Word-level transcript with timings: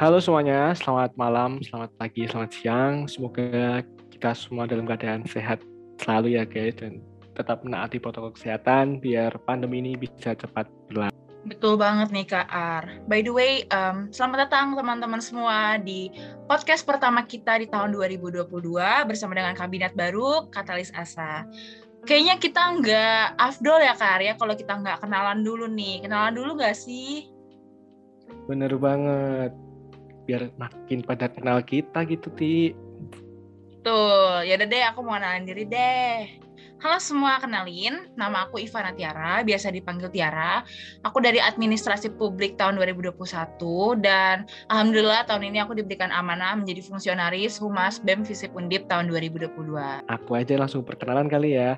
Halo 0.00 0.16
semuanya, 0.16 0.72
selamat 0.72 1.12
malam, 1.20 1.60
selamat 1.60 1.92
pagi, 2.00 2.24
selamat 2.24 2.50
siang. 2.56 3.04
Semoga 3.04 3.84
kita 4.08 4.32
semua 4.32 4.64
dalam 4.64 4.88
keadaan 4.88 5.28
sehat 5.28 5.60
selalu 6.00 6.40
ya 6.40 6.48
guys 6.48 6.72
dan 6.80 7.04
tetap 7.36 7.60
menaati 7.60 8.00
protokol 8.00 8.32
kesehatan 8.32 8.96
biar 8.96 9.28
pandemi 9.44 9.84
ini 9.84 10.00
bisa 10.00 10.32
cepat 10.32 10.72
berlalu. 10.88 11.12
Betul 11.44 11.76
banget 11.76 12.16
nih 12.16 12.24
Kak 12.24 12.48
Ar. 12.48 12.96
By 13.12 13.20
the 13.20 13.28
way, 13.28 13.68
um, 13.76 14.08
selamat 14.08 14.48
datang 14.48 14.72
teman-teman 14.72 15.20
semua 15.20 15.76
di 15.76 16.08
podcast 16.48 16.88
pertama 16.88 17.28
kita 17.28 17.60
di 17.60 17.68
tahun 17.68 17.92
2022 17.92 18.48
bersama 19.04 19.36
dengan 19.36 19.52
kabinet 19.52 19.92
baru 19.92 20.48
Katalis 20.48 20.96
Asa. 20.96 21.44
Kayaknya 22.08 22.40
kita 22.40 22.62
nggak 22.80 23.24
afdol 23.36 23.84
ya 23.84 23.92
Kak 23.92 24.16
Ar 24.16 24.22
ya 24.24 24.34
kalau 24.40 24.56
kita 24.56 24.80
nggak 24.80 25.04
kenalan 25.04 25.44
dulu 25.44 25.68
nih. 25.68 26.08
Kenalan 26.08 26.32
dulu 26.32 26.56
nggak 26.56 26.72
sih? 26.72 27.28
Bener 28.48 28.72
banget 28.80 29.52
biar 30.30 30.46
makin 30.62 31.02
pada 31.02 31.26
kenal 31.26 31.58
kita 31.64 32.06
gitu 32.06 32.30
ti 32.38 32.70
tuh 33.82 34.46
ya 34.46 34.54
deh 34.60 34.84
aku 34.86 35.02
mau 35.02 35.18
kenalin 35.18 35.42
diri 35.42 35.66
deh 35.66 36.38
Halo 36.80 36.96
semua, 36.96 37.36
kenalin. 37.36 38.08
Nama 38.16 38.48
aku 38.48 38.56
Ivana 38.56 38.96
Tiara, 38.96 39.44
biasa 39.44 39.68
dipanggil 39.68 40.08
Tiara. 40.08 40.64
Aku 41.04 41.20
dari 41.20 41.36
Administrasi 41.36 42.16
Publik 42.16 42.56
tahun 42.56 42.80
2021 42.80 43.20
dan 44.00 44.48
alhamdulillah 44.72 45.28
tahun 45.28 45.52
ini 45.52 45.60
aku 45.60 45.76
diberikan 45.76 46.08
amanah 46.08 46.56
menjadi 46.56 46.80
fungsionaris 46.80 47.60
Humas 47.60 48.00
BEM 48.00 48.24
Visip 48.24 48.56
Undip 48.56 48.88
tahun 48.88 49.12
2022. 49.12 49.52
Aku 50.08 50.30
aja 50.32 50.56
langsung 50.56 50.80
perkenalan 50.80 51.28
kali 51.28 51.60
ya. 51.60 51.76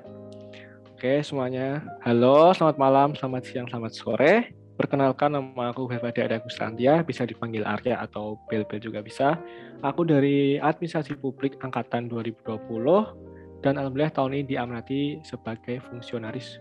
Oke 0.95 1.19
semuanya, 1.19 1.83
halo, 2.07 2.55
selamat 2.55 2.79
malam, 2.79 3.09
selamat 3.11 3.43
siang, 3.43 3.67
selamat 3.67 3.91
sore. 3.91 4.62
Perkenalkan 4.73 5.37
nama 5.37 5.69
aku 5.69 5.85
Fevadi 5.85 6.25
Ada 6.25 6.41
Gustantia, 6.41 7.05
bisa 7.05 7.29
dipanggil 7.29 7.61
Arya 7.61 8.01
atau 8.01 8.41
Bel-Bel 8.49 8.81
juga 8.81 9.05
bisa. 9.05 9.37
Aku 9.85 10.01
dari 10.01 10.57
Administrasi 10.57 11.13
Publik 11.21 11.61
Angkatan 11.61 12.09
2020 12.09 13.61
dan 13.61 13.77
alhamdulillah 13.77 14.11
tahun 14.11 14.41
ini 14.41 14.43
diamanati 14.57 15.21
sebagai 15.21 15.77
fungsionaris 15.87 16.57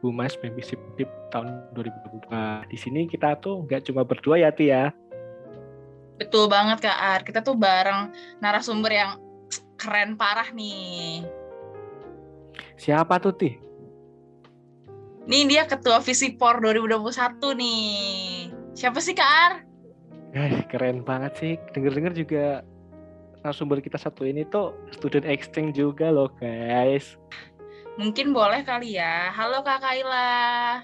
Humas 0.00 0.38
Mempisip 0.40 0.78
tahun 1.34 1.74
2022. 1.74 2.70
Di 2.70 2.78
sini 2.78 3.04
kita 3.10 3.36
tuh 3.42 3.66
nggak 3.66 3.90
cuma 3.90 4.06
berdua 4.06 4.40
ya 4.40 4.54
Tia. 4.54 4.70
Ya. 4.70 4.84
Betul 6.16 6.46
banget 6.52 6.84
Kak 6.84 6.98
Ar, 7.00 7.20
kita 7.26 7.40
tuh 7.40 7.56
bareng 7.56 8.12
narasumber 8.38 8.92
yang 8.92 9.10
keren 9.80 10.14
parah 10.14 10.52
nih. 10.52 11.24
Siapa 12.76 13.20
tuh 13.20 13.32
Ti? 13.36 13.69
Nih 15.28 15.44
dia 15.44 15.68
ketua 15.68 16.00
Visipor 16.00 16.64
2021 16.64 17.12
nih. 17.60 18.48
Siapa 18.72 18.98
sih 19.04 19.12
Kak 19.12 19.28
Ar? 19.28 19.52
Eh, 20.32 20.64
keren 20.70 21.04
banget 21.04 21.32
sih. 21.36 21.52
Dengar-dengar 21.76 22.16
juga 22.16 22.64
narasumber 23.44 23.84
kita 23.84 24.00
satu 24.00 24.24
ini 24.24 24.48
tuh 24.48 24.72
student 24.92 25.28
exchange 25.28 25.76
juga 25.76 26.08
loh 26.08 26.32
guys. 26.40 27.20
Mungkin 28.00 28.32
boleh 28.32 28.64
kali 28.64 28.96
ya. 28.96 29.28
Halo 29.34 29.60
Kak 29.60 29.84
Kaila. 29.84 30.80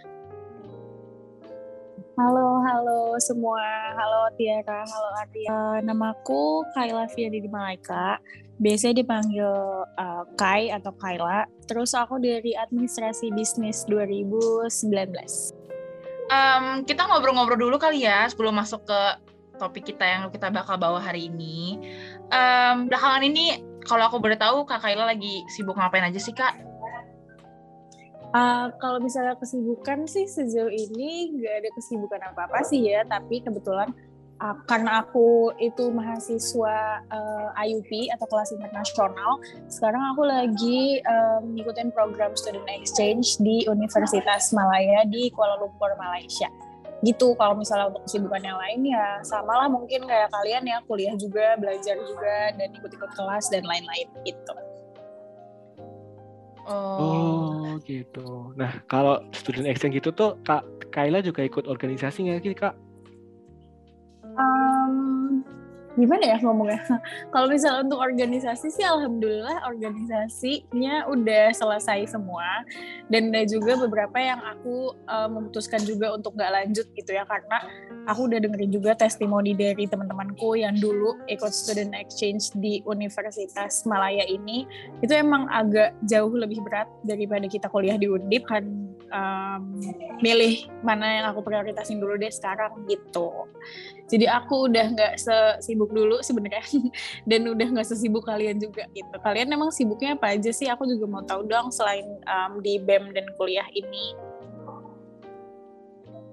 Halo, 2.17 2.65
halo 2.65 3.01
semua. 3.21 3.93
Halo 3.93 4.33
Tiara, 4.37 4.85
halo 4.85 5.09
Arya. 5.21 5.85
Namaku 5.85 6.65
Kaila 6.77 7.09
Fiadi 7.13 7.45
Malaika 7.49 8.21
biasanya 8.57 9.05
dipanggil 9.05 9.51
uh, 9.85 10.25
Kai 10.37 10.73
atau 10.73 10.93
Kaila. 10.97 11.45
Terus 11.69 11.93
aku 11.93 12.17
dari 12.21 12.57
administrasi 12.57 13.33
bisnis 13.33 13.85
2019. 13.89 14.67
Um, 16.27 16.83
kita 16.83 17.07
ngobrol-ngobrol 17.07 17.59
dulu 17.71 17.77
kali 17.79 18.03
ya 18.03 18.27
sebelum 18.27 18.59
masuk 18.59 18.83
ke 18.83 19.01
topik 19.57 19.89
kita 19.89 20.05
yang 20.05 20.23
kita 20.29 20.51
bakal 20.53 20.77
bawa 20.77 21.01
hari 21.01 21.29
ini. 21.31 21.81
Um, 22.33 22.91
belakangan 22.91 23.23
ini 23.25 23.63
kalau 23.87 24.11
aku 24.11 24.19
boleh 24.19 24.37
tahu 24.37 24.67
Kak 24.67 24.83
Kaila 24.83 25.07
lagi 25.07 25.47
sibuk 25.55 25.79
ngapain 25.79 26.05
aja 26.05 26.19
sih 26.19 26.35
Kak? 26.35 26.55
Uh, 28.35 28.69
kalau 28.83 28.99
misalnya 29.01 29.39
kesibukan 29.39 30.05
sih 30.05 30.29
sejauh 30.29 30.69
ini 30.69 31.31
nggak 31.39 31.55
ada 31.63 31.71
kesibukan 31.73 32.21
apa-apa 32.35 32.61
sih 32.67 32.85
ya, 32.85 33.07
tapi 33.07 33.41
kebetulan 33.41 33.89
karena 34.69 35.01
aku 35.01 35.57
itu 35.57 35.89
mahasiswa 35.89 37.01
uh, 37.09 37.49
eh, 37.57 37.65
IUP 37.73 38.13
atau 38.13 38.27
kelas 38.29 38.53
internasional, 38.53 39.41
sekarang 39.73 40.03
aku 40.13 40.29
lagi 40.29 41.01
um, 41.09 41.57
ngikutin 41.57 41.89
program 41.97 42.37
student 42.37 42.69
exchange 42.69 43.41
di 43.41 43.65
Universitas 43.65 44.53
Malaya 44.53 45.09
di 45.09 45.33
Kuala 45.33 45.57
Lumpur, 45.57 45.89
Malaysia. 45.97 46.53
Gitu 47.01 47.33
kalau 47.41 47.57
misalnya 47.57 47.93
untuk 47.93 48.05
kesibukan 48.09 48.41
yang 48.45 48.57
lain 48.61 48.81
ya 48.93 49.21
sama 49.25 49.53
lah 49.57 49.69
mungkin 49.69 50.05
kayak 50.05 50.29
kalian 50.33 50.65
ya 50.69 50.79
kuliah 50.85 51.17
juga, 51.17 51.57
belajar 51.57 51.97
juga 51.97 52.37
dan 52.61 52.69
ikut-ikut 52.77 53.11
kelas 53.17 53.49
dan 53.49 53.65
lain-lain 53.65 54.09
gitu. 54.25 54.55
Oh. 56.67 56.99
oh 57.01 57.73
gitu. 57.89 58.53
Nah 58.59 58.85
kalau 58.85 59.23
student 59.33 59.71
exchange 59.71 59.97
gitu 59.97 60.13
tuh 60.13 60.37
Kak 60.45 60.67
Kaila 60.93 61.25
juga 61.25 61.41
ikut 61.41 61.65
organisasi 61.65 62.29
nggak 62.29 62.41
sih 62.45 62.53
Kak? 62.53 62.86
Um, 64.39 64.76
gimana 65.97 66.25
ya 66.25 66.37
ngomongnya? 66.45 66.81
Kalau 67.33 67.49
misalnya 67.49 67.89
untuk 67.89 68.01
organisasi 68.01 68.69
sih, 68.69 68.85
alhamdulillah 68.85 69.65
organisasinya 69.65 71.09
udah 71.09 71.51
selesai 71.57 72.13
semua. 72.13 72.63
Dan 73.09 73.33
ada 73.33 73.49
juga 73.49 73.81
beberapa 73.81 74.17
yang 74.21 74.41
aku 74.45 74.93
uh, 75.09 75.29
memutuskan 75.33 75.83
juga 75.83 76.13
untuk 76.13 76.37
nggak 76.37 76.53
lanjut 76.53 76.87
gitu 76.93 77.11
ya. 77.17 77.25
Karena 77.25 77.65
aku 78.07 78.29
udah 78.29 78.39
dengerin 78.45 78.71
juga 78.71 78.93
testimoni 78.95 79.57
dari 79.57 79.89
teman-temanku 79.89 80.61
yang 80.61 80.77
dulu 80.77 81.17
ikut 81.27 81.51
student 81.51 81.97
exchange 81.97 82.53
di 82.61 82.85
Universitas 82.85 83.83
Malaya 83.89 84.23
ini. 84.29 84.69
Itu 85.01 85.17
emang 85.17 85.49
agak 85.49 85.97
jauh 86.05 86.31
lebih 86.31 86.63
berat 86.63 86.87
daripada 87.03 87.49
kita 87.49 87.73
kuliah 87.73 87.97
di 87.97 88.07
Undip 88.07 88.45
kan 88.47 88.87
um, 89.13 89.63
milih 90.23 90.67
mana 90.83 91.21
yang 91.23 91.27
aku 91.31 91.45
prioritasin 91.45 91.99
dulu 92.01 92.17
deh 92.19 92.33
sekarang 92.33 92.87
gitu. 92.91 93.47
Jadi 94.07 94.27
aku 94.31 94.71
udah 94.71 94.87
nggak 94.95 95.15
sesibuk 95.19 95.86
dulu 95.91 96.23
sebenarnya 96.23 96.63
dan 97.31 97.41
udah 97.47 97.67
nggak 97.77 97.89
sesibuk 97.89 98.27
kalian 98.27 98.59
juga 98.59 98.87
gitu 98.93 99.17
kalian 99.23 99.51
emang 99.53 99.71
sibuknya 99.71 100.15
apa 100.15 100.35
aja 100.35 100.51
sih 100.51 100.67
aku 100.71 100.87
juga 100.87 101.05
mau 101.07 101.23
tahu 101.23 101.47
dong 101.47 101.71
selain 101.71 102.07
um, 102.27 102.61
di 102.61 102.79
bem 102.81 103.11
dan 103.13 103.27
kuliah 103.37 103.67
ini 103.75 104.17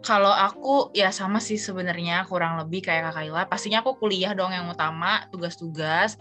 kalau 0.03 0.35
aku 0.35 0.91
ya 0.91 1.15
sama 1.15 1.39
sih 1.39 1.55
sebenarnya 1.55 2.27
kurang 2.27 2.59
lebih 2.59 2.83
kayak 2.83 3.07
Kak 3.07 3.23
Kaila. 3.23 3.47
Pastinya 3.47 3.79
aku 3.79 3.95
kuliah 3.95 4.35
dong 4.35 4.51
yang 4.51 4.67
utama, 4.67 5.23
tugas-tugas. 5.31 6.19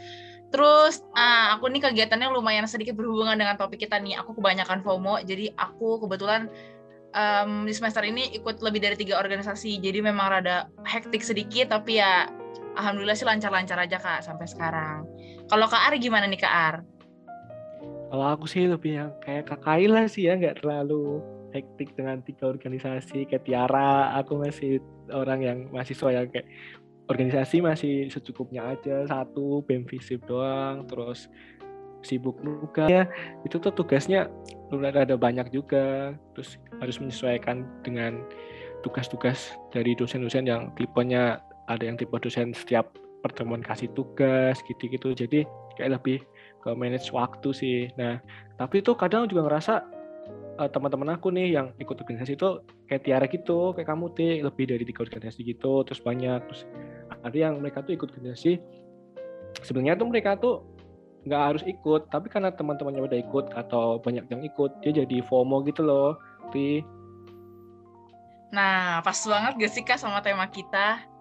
Terus 0.54 1.02
uh, 1.18 1.58
aku 1.58 1.66
nih 1.66 1.90
kegiatannya 1.90 2.30
lumayan 2.30 2.70
sedikit 2.70 2.94
berhubungan 2.94 3.34
dengan 3.34 3.58
topik 3.58 3.82
kita 3.82 3.98
nih. 3.98 4.22
Aku 4.22 4.38
kebanyakan 4.38 4.86
FOMO, 4.86 5.26
jadi 5.26 5.50
aku 5.58 5.98
kebetulan 5.98 6.46
um, 7.14 7.68
di 7.68 7.72
semester 7.72 8.02
ini 8.02 8.32
ikut 8.36 8.60
lebih 8.64 8.80
dari 8.82 8.96
tiga 8.98 9.20
organisasi 9.20 9.78
jadi 9.78 10.02
memang 10.04 10.40
rada 10.40 10.68
hektik 10.84 11.22
sedikit 11.22 11.72
tapi 11.72 12.00
ya 12.00 12.28
alhamdulillah 12.76 13.16
sih 13.16 13.26
lancar-lancar 13.26 13.78
aja 13.78 13.98
kak 14.00 14.20
sampai 14.24 14.46
sekarang. 14.48 15.04
Kalau 15.48 15.66
kak 15.68 15.82
Ar 15.90 15.94
gimana 16.00 16.24
nih 16.28 16.40
kak 16.40 16.52
Ar? 16.52 16.76
Kalau 18.12 18.26
aku 18.28 18.44
sih 18.44 18.68
lebih 18.68 18.92
yang 19.00 19.10
kayak 19.24 19.48
kak 19.48 19.60
Kaila 19.64 20.04
sih 20.04 20.28
ya 20.28 20.36
nggak 20.36 20.60
terlalu 20.60 21.24
hektik 21.52 21.92
dengan 21.96 22.20
tiga 22.24 22.48
organisasi 22.48 23.28
kayak 23.28 23.44
Tiara. 23.44 24.16
Aku 24.20 24.40
masih 24.40 24.80
orang 25.12 25.40
yang 25.44 25.58
mahasiswa 25.72 26.12
yang 26.12 26.28
kayak 26.28 26.48
organisasi 27.08 27.60
masih 27.60 28.08
secukupnya 28.08 28.72
aja 28.72 29.04
satu 29.04 29.60
BEM 29.68 29.84
Visip 29.84 30.24
doang 30.24 30.88
terus 30.88 31.28
sibuk 32.02 32.40
juga 32.42 32.90
ya 32.90 33.04
itu 33.46 33.62
tuh 33.62 33.72
tugasnya 33.72 34.28
ada 34.72 35.16
banyak 35.16 35.52
juga. 35.52 36.16
Terus 36.36 36.56
harus 36.80 36.96
menyesuaikan 37.00 37.68
dengan 37.84 38.24
tugas-tugas 38.82 39.54
dari 39.70 39.94
dosen-dosen 39.94 40.44
yang 40.48 40.74
tipenya 40.74 41.38
ada 41.70 41.82
yang 41.82 41.98
tipe 41.98 42.14
dosen 42.18 42.54
setiap 42.56 42.94
pertemuan 43.22 43.62
kasih 43.62 43.88
tugas 43.94 44.58
gitu-gitu. 44.66 45.14
Jadi 45.14 45.46
kayak 45.78 46.02
lebih 46.02 46.18
ke 46.62 46.70
manage 46.74 47.10
waktu 47.14 47.48
sih. 47.54 47.78
Nah 47.94 48.18
tapi 48.58 48.82
itu 48.82 48.92
kadang 48.98 49.30
juga 49.30 49.46
ngerasa 49.46 49.74
uh, 50.58 50.68
teman-teman 50.70 51.14
aku 51.14 51.30
nih 51.30 51.54
yang 51.56 51.70
ikut 51.78 51.94
organisasi 51.94 52.34
itu 52.34 52.62
kayak 52.90 53.02
Tiara 53.06 53.26
gitu 53.30 53.72
kayak 53.72 53.88
kamu 53.88 54.04
tuh 54.12 54.42
lebih 54.42 54.64
dari 54.68 54.84
tiga 54.84 55.06
organisasi 55.06 55.40
gitu 55.46 55.86
terus 55.86 56.02
banyak. 56.02 56.42
Terus 56.50 56.62
ada 57.22 57.36
yang 57.36 57.62
mereka 57.62 57.86
tuh 57.86 57.94
ikut 57.94 58.10
organisasi. 58.10 58.58
Sebenarnya 59.62 59.94
tuh 60.00 60.08
mereka 60.10 60.34
tuh 60.36 60.66
nggak 61.22 61.42
harus 61.54 61.62
ikut 61.62 62.10
tapi 62.10 62.26
karena 62.26 62.50
teman-temannya 62.50 63.06
udah 63.06 63.18
ikut 63.22 63.46
atau 63.54 64.02
banyak 64.02 64.26
yang 64.26 64.42
ikut 64.42 64.82
dia 64.82 64.90
jadi 64.90 65.22
FOMO 65.22 65.62
gitu 65.70 65.86
loh 65.86 66.18
Ti. 66.50 66.82
Nah 68.50 68.98
pas 69.06 69.14
banget 69.14 69.52
gak 69.54 69.72
sih 69.72 69.86
kak 69.86 70.02
sama 70.02 70.18
tema 70.18 70.50
kita 70.50 71.11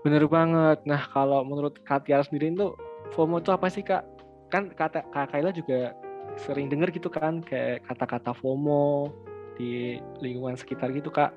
bener 0.00 0.24
banget. 0.26 0.78
Nah 0.88 1.02
kalau 1.12 1.44
menurut 1.44 1.76
Kak 1.84 2.08
Tiara 2.08 2.24
sendiri 2.24 2.52
itu 2.52 2.72
FOMO 3.12 3.42
itu 3.42 3.50
apa 3.50 3.66
sih 3.68 3.82
kak? 3.84 4.06
Kan 4.48 4.70
kata 4.72 5.04
Kak 5.10 5.34
Kaila 5.34 5.50
juga 5.52 5.94
sering 6.38 6.70
denger 6.70 6.94
gitu 6.94 7.10
kan 7.10 7.42
kayak 7.42 7.84
kata-kata 7.84 8.32
FOMO 8.38 9.10
di 9.58 9.98
lingkungan 10.22 10.56
sekitar 10.56 10.88
gitu 10.94 11.12
kak. 11.12 11.34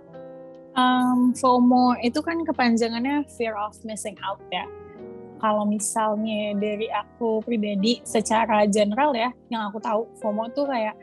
Um, 0.73 1.35
FOMO 1.37 1.99
itu 2.01 2.17
kan 2.23 2.41
kepanjangannya 2.41 3.27
fear 3.35 3.53
of 3.57 3.77
missing 3.85 4.17
out 4.25 4.41
ya. 4.49 4.65
Kalau 5.43 5.67
misalnya 5.67 6.55
dari 6.55 6.87
aku 6.87 7.43
pribadi, 7.43 7.99
secara 8.07 8.63
general 8.63 9.11
ya, 9.11 9.29
yang 9.51 9.67
aku 9.67 9.83
tahu 9.83 10.07
FOMO 10.23 10.47
tuh 10.55 10.65
kayak 10.71 10.95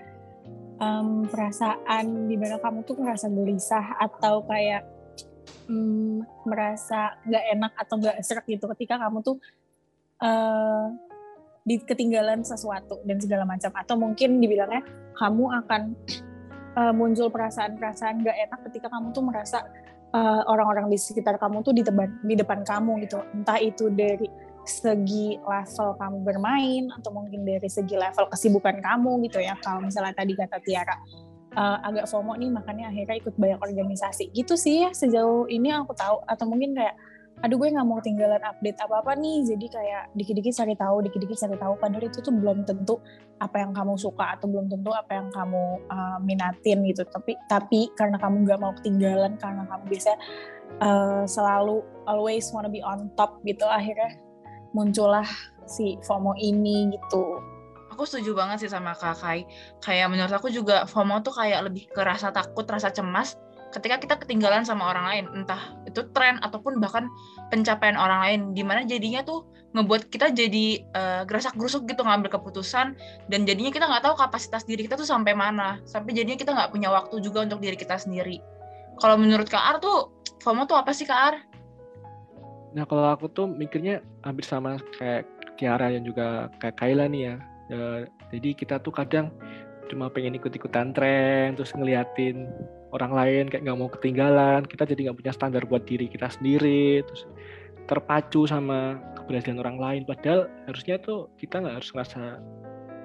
um, 0.80 1.28
perasaan 1.28 2.26
di 2.26 2.40
mana 2.40 2.56
kamu 2.56 2.82
tuh 2.88 2.96
merasa 2.96 3.28
gelisah 3.28 4.00
atau 4.00 4.40
kayak 4.48 4.82
um, 5.69 6.23
merasa 6.44 7.14
nggak 7.26 7.44
enak 7.56 7.73
atau 7.79 7.94
nggak 8.00 8.17
serak 8.25 8.47
gitu 8.47 8.67
ketika 8.76 8.99
kamu 8.99 9.23
tuh 9.23 9.37
uh, 10.23 10.91
di 11.64 11.76
ketinggalan 11.81 12.43
sesuatu 12.43 12.99
dan 13.05 13.20
segala 13.20 13.44
macam. 13.44 13.70
Atau 13.76 13.94
mungkin 14.00 14.41
dibilangnya 14.41 14.82
kamu 15.17 15.44
akan 15.64 15.82
uh, 16.81 16.93
muncul 16.97 17.29
perasaan-perasaan 17.29 18.25
gak 18.25 18.37
enak 18.49 18.61
ketika 18.70 18.88
kamu 18.88 19.12
tuh 19.12 19.25
merasa 19.25 19.61
orang 20.11 20.43
orang-orang 20.50 20.91
di 20.91 20.99
sekitar 20.99 21.38
kamu 21.38 21.62
tuh 21.62 21.70
di 21.70 21.87
depan 21.87 22.11
di 22.26 22.35
depan 22.35 22.67
kamu 22.67 22.99
gitu. 23.06 23.23
Entah 23.31 23.62
itu 23.62 23.87
dari 23.94 24.26
segi 24.67 25.38
level 25.38 25.94
kamu 26.02 26.19
bermain 26.26 26.91
atau 26.99 27.14
mungkin 27.14 27.47
dari 27.47 27.70
segi 27.70 27.94
level 27.94 28.26
kesibukan 28.26 28.82
kamu 28.82 29.23
gitu 29.31 29.38
ya. 29.38 29.55
Kalau 29.62 29.79
misalnya 29.79 30.11
tadi 30.11 30.35
kata 30.35 30.58
Tiara 30.67 30.99
uh, 31.56 31.79
agak 31.87 32.06
FOMO 32.11 32.37
nih 32.38 32.50
makanya 32.50 32.91
akhirnya 32.91 33.17
ikut 33.19 33.35
banyak 33.38 33.61
organisasi. 33.61 34.31
Gitu 34.35 34.55
sih 34.55 34.87
ya 34.87 34.91
sejauh 34.94 35.47
ini 35.50 35.70
aku 35.75 35.94
tahu. 35.94 36.23
Atau 36.26 36.47
mungkin 36.50 36.75
kayak 36.76 36.94
aduh 37.41 37.56
gue 37.56 37.73
nggak 37.73 37.88
mau 37.88 37.97
ketinggalan 38.05 38.43
update 38.44 38.79
apa 38.82 38.94
apa 39.00 39.12
nih. 39.17 39.38
Jadi 39.49 39.67
kayak 39.70 40.02
dikit-dikit 40.14 40.55
cari 40.55 40.75
tahu 40.76 40.97
dikit-dikit 41.08 41.38
cari 41.41 41.56
tahu. 41.56 41.75
Padahal 41.81 42.05
itu 42.06 42.19
tuh 42.20 42.35
belum 42.35 42.69
tentu 42.69 43.00
apa 43.41 43.56
yang 43.62 43.73
kamu 43.73 43.97
suka 43.97 44.37
atau 44.37 44.47
belum 44.47 44.69
tentu 44.69 44.91
apa 44.93 45.12
yang 45.17 45.29
kamu 45.32 45.62
uh, 45.88 46.19
minatin 46.20 46.79
gitu. 46.85 47.02
Tapi 47.08 47.38
tapi 47.49 47.91
karena 47.97 48.20
kamu 48.20 48.44
nggak 48.47 48.61
mau 48.61 48.73
ketinggalan 48.76 49.35
karena 49.41 49.64
kamu 49.67 49.85
bisa 49.88 50.12
uh, 50.79 51.25
selalu 51.26 51.82
always 52.06 52.47
wanna 52.55 52.70
be 52.70 52.82
on 52.82 53.11
top 53.19 53.43
gitu 53.43 53.67
akhirnya 53.67 54.14
muncullah 54.70 55.26
si 55.67 55.99
FOMO 56.06 56.35
ini 56.38 56.94
gitu 56.94 57.43
aku 58.00 58.08
setuju 58.08 58.32
banget 58.32 58.64
sih 58.64 58.73
sama 58.73 58.97
kakak 58.97 59.44
kayak 59.85 60.08
menurut 60.08 60.32
aku 60.32 60.49
juga 60.49 60.88
FOMO 60.88 61.20
tuh 61.20 61.37
kayak 61.37 61.69
lebih 61.69 61.85
ke 61.93 62.00
rasa 62.00 62.32
takut 62.32 62.64
rasa 62.64 62.88
cemas 62.88 63.37
ketika 63.76 64.00
kita 64.00 64.14
ketinggalan 64.25 64.64
sama 64.64 64.88
orang 64.88 65.05
lain. 65.05 65.25
Entah 65.44 65.76
itu 65.85 66.08
tren 66.17 66.41
ataupun 66.41 66.81
bahkan 66.81 67.12
pencapaian 67.52 68.00
orang 68.00 68.20
lain. 68.25 68.41
Di 68.56 68.64
mana 68.64 68.88
jadinya 68.88 69.20
tuh 69.20 69.47
ngebuat 69.76 70.08
kita 70.08 70.32
jadi 70.32 70.82
uh, 70.97 71.23
gerasak 71.29 71.55
gerusuk 71.55 71.87
gitu 71.87 72.02
ngambil 72.02 72.35
keputusan 72.35 72.99
dan 73.31 73.41
jadinya 73.47 73.70
kita 73.70 73.87
nggak 73.87 74.02
tahu 74.02 74.19
kapasitas 74.19 74.67
diri 74.67 74.88
kita 74.88 74.97
tuh 74.97 75.05
sampai 75.05 75.37
mana. 75.37 75.79
Sampai 75.87 76.17
jadinya 76.17 76.41
kita 76.41 76.56
nggak 76.56 76.73
punya 76.73 76.88
waktu 76.88 77.20
juga 77.20 77.44
untuk 77.44 77.61
diri 77.61 77.76
kita 77.76 78.00
sendiri. 78.00 78.41
Kalau 78.97 79.20
menurut 79.20 79.47
Kak 79.47 79.61
Ar 79.61 79.76
tuh 79.76 80.08
FOMO 80.41 80.64
tuh 80.64 80.81
apa 80.81 80.91
sih 80.91 81.05
Kak 81.05 81.20
Ar? 81.20 81.35
Nah 82.75 82.88
kalau 82.88 83.06
aku 83.12 83.29
tuh 83.29 83.44
mikirnya 83.44 84.02
hampir 84.25 84.49
sama 84.49 84.81
kayak 84.99 85.29
Tiara 85.61 85.93
dan 85.93 86.02
juga 86.02 86.49
kayak 86.58 86.81
Kayla 86.81 87.06
nih 87.06 87.23
ya. 87.29 87.50
Uh, 87.70 88.02
jadi 88.34 88.50
kita 88.58 88.75
tuh 88.82 88.90
kadang 88.90 89.31
cuma 89.87 90.06
pengen 90.11 90.38
ikut-ikutan 90.38 90.94
tren 90.94 91.58
terus 91.58 91.75
ngeliatin 91.75 92.46
orang 92.94 93.11
lain 93.11 93.44
kayak 93.50 93.67
nggak 93.67 93.78
mau 93.78 93.90
ketinggalan 93.90 94.62
kita 94.62 94.87
jadi 94.87 95.11
nggak 95.11 95.19
punya 95.19 95.32
standar 95.34 95.62
buat 95.67 95.82
diri 95.82 96.06
kita 96.06 96.31
sendiri 96.31 97.02
terus 97.02 97.26
terpacu 97.90 98.46
sama 98.46 99.02
keberhasilan 99.19 99.58
orang 99.58 99.78
lain. 99.82 100.02
Padahal 100.06 100.46
harusnya 100.70 101.02
tuh 101.02 101.26
kita 101.43 101.58
nggak 101.58 101.82
harus 101.82 101.90
ngerasa 101.90 102.38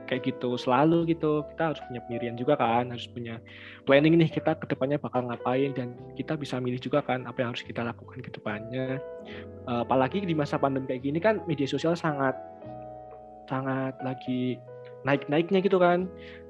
kayak 0.06 0.22
gitu 0.30 0.54
selalu 0.62 1.10
gitu. 1.10 1.42
Kita 1.50 1.74
harus 1.74 1.82
punya 1.90 2.06
pendirian 2.06 2.38
juga 2.38 2.54
kan 2.62 2.94
harus 2.94 3.10
punya 3.10 3.42
planning 3.90 4.14
nih 4.22 4.30
kita 4.30 4.54
ke 4.54 4.70
depannya 4.70 5.02
bakal 5.02 5.26
ngapain 5.26 5.74
dan 5.74 5.98
kita 6.14 6.38
bisa 6.38 6.62
milih 6.62 6.78
juga 6.78 7.02
kan 7.02 7.26
apa 7.26 7.42
yang 7.42 7.58
harus 7.58 7.66
kita 7.66 7.82
lakukan 7.82 8.22
ke 8.22 8.30
depannya. 8.30 9.02
Uh, 9.66 9.82
apalagi 9.82 10.22
di 10.22 10.38
masa 10.38 10.62
pandemi 10.62 10.86
kayak 10.86 11.02
gini 11.02 11.18
kan 11.18 11.42
media 11.50 11.66
sosial 11.66 11.98
sangat 11.98 12.38
sangat 13.46 13.94
lagi 14.02 14.58
naik-naiknya 15.06 15.62
gitu 15.62 15.78
kan 15.78 16.10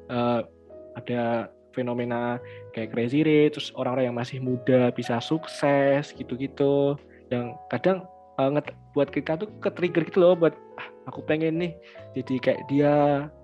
uh, 0.09 0.43
ada 0.95 1.51
fenomena 1.75 2.39
kayak 2.71 2.95
crazy 2.95 3.21
rich, 3.21 3.59
terus 3.59 3.69
orang-orang 3.75 4.07
yang 4.09 4.17
masih 4.17 4.39
muda 4.39 4.95
bisa 4.95 5.19
sukses 5.19 6.15
gitu-gitu, 6.15 6.95
yang 7.27 7.59
kadang 7.67 8.07
uh, 8.39 8.49
buat 8.95 9.11
kita 9.11 9.35
tuh 9.35 9.51
ke 9.59 9.69
trigger 9.75 10.07
gitu 10.07 10.23
loh, 10.23 10.33
buat 10.39 10.55
ah, 10.79 10.87
aku 11.11 11.19
pengen 11.27 11.59
nih 11.59 11.75
jadi 12.15 12.35
kayak 12.39 12.61
dia, 12.71 12.95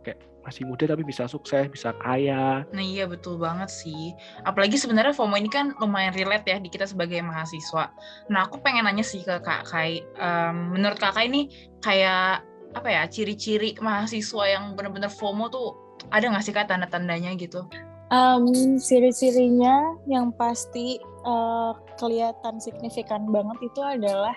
kayak 0.07 0.23
masih 0.41 0.65
muda 0.65 0.89
tapi 0.89 1.05
bisa 1.05 1.29
sukses, 1.29 1.69
bisa 1.69 1.93
kaya. 2.01 2.65
Nah 2.73 2.81
iya 2.81 3.05
betul 3.05 3.37
banget 3.37 3.69
sih. 3.69 4.17
Apalagi 4.41 4.73
sebenarnya 4.73 5.13
FOMO 5.13 5.37
ini 5.37 5.51
kan 5.53 5.77
lumayan 5.77 6.17
relate 6.17 6.49
ya 6.49 6.57
di 6.57 6.65
kita 6.65 6.89
sebagai 6.89 7.21
mahasiswa. 7.21 7.93
Nah 8.33 8.49
aku 8.49 8.57
pengen 8.57 8.89
nanya 8.89 9.05
sih 9.05 9.21
ke 9.21 9.37
Kak 9.37 9.69
Kai, 9.69 10.01
um, 10.17 10.73
menurut 10.73 10.97
Kak 10.97 11.13
Kai 11.13 11.29
ini 11.29 11.45
kayak 11.85 12.41
apa 12.71 12.87
ya 12.87 13.03
ciri-ciri 13.07 13.75
mahasiswa 13.79 14.43
yang 14.47 14.73
benar-benar 14.75 15.11
FOMO 15.11 15.51
tuh 15.51 15.67
ada 16.09 16.27
nggak 16.27 16.43
sih 16.43 16.53
kak 16.55 16.71
tanda-tandanya 16.71 17.35
gitu? 17.35 17.67
Um, 18.11 18.75
ciri-cirinya 18.75 19.95
yang 20.03 20.35
pasti 20.35 20.99
uh, 21.23 21.71
kelihatan 21.95 22.59
signifikan 22.59 23.23
banget 23.31 23.71
itu 23.71 23.79
adalah 23.79 24.35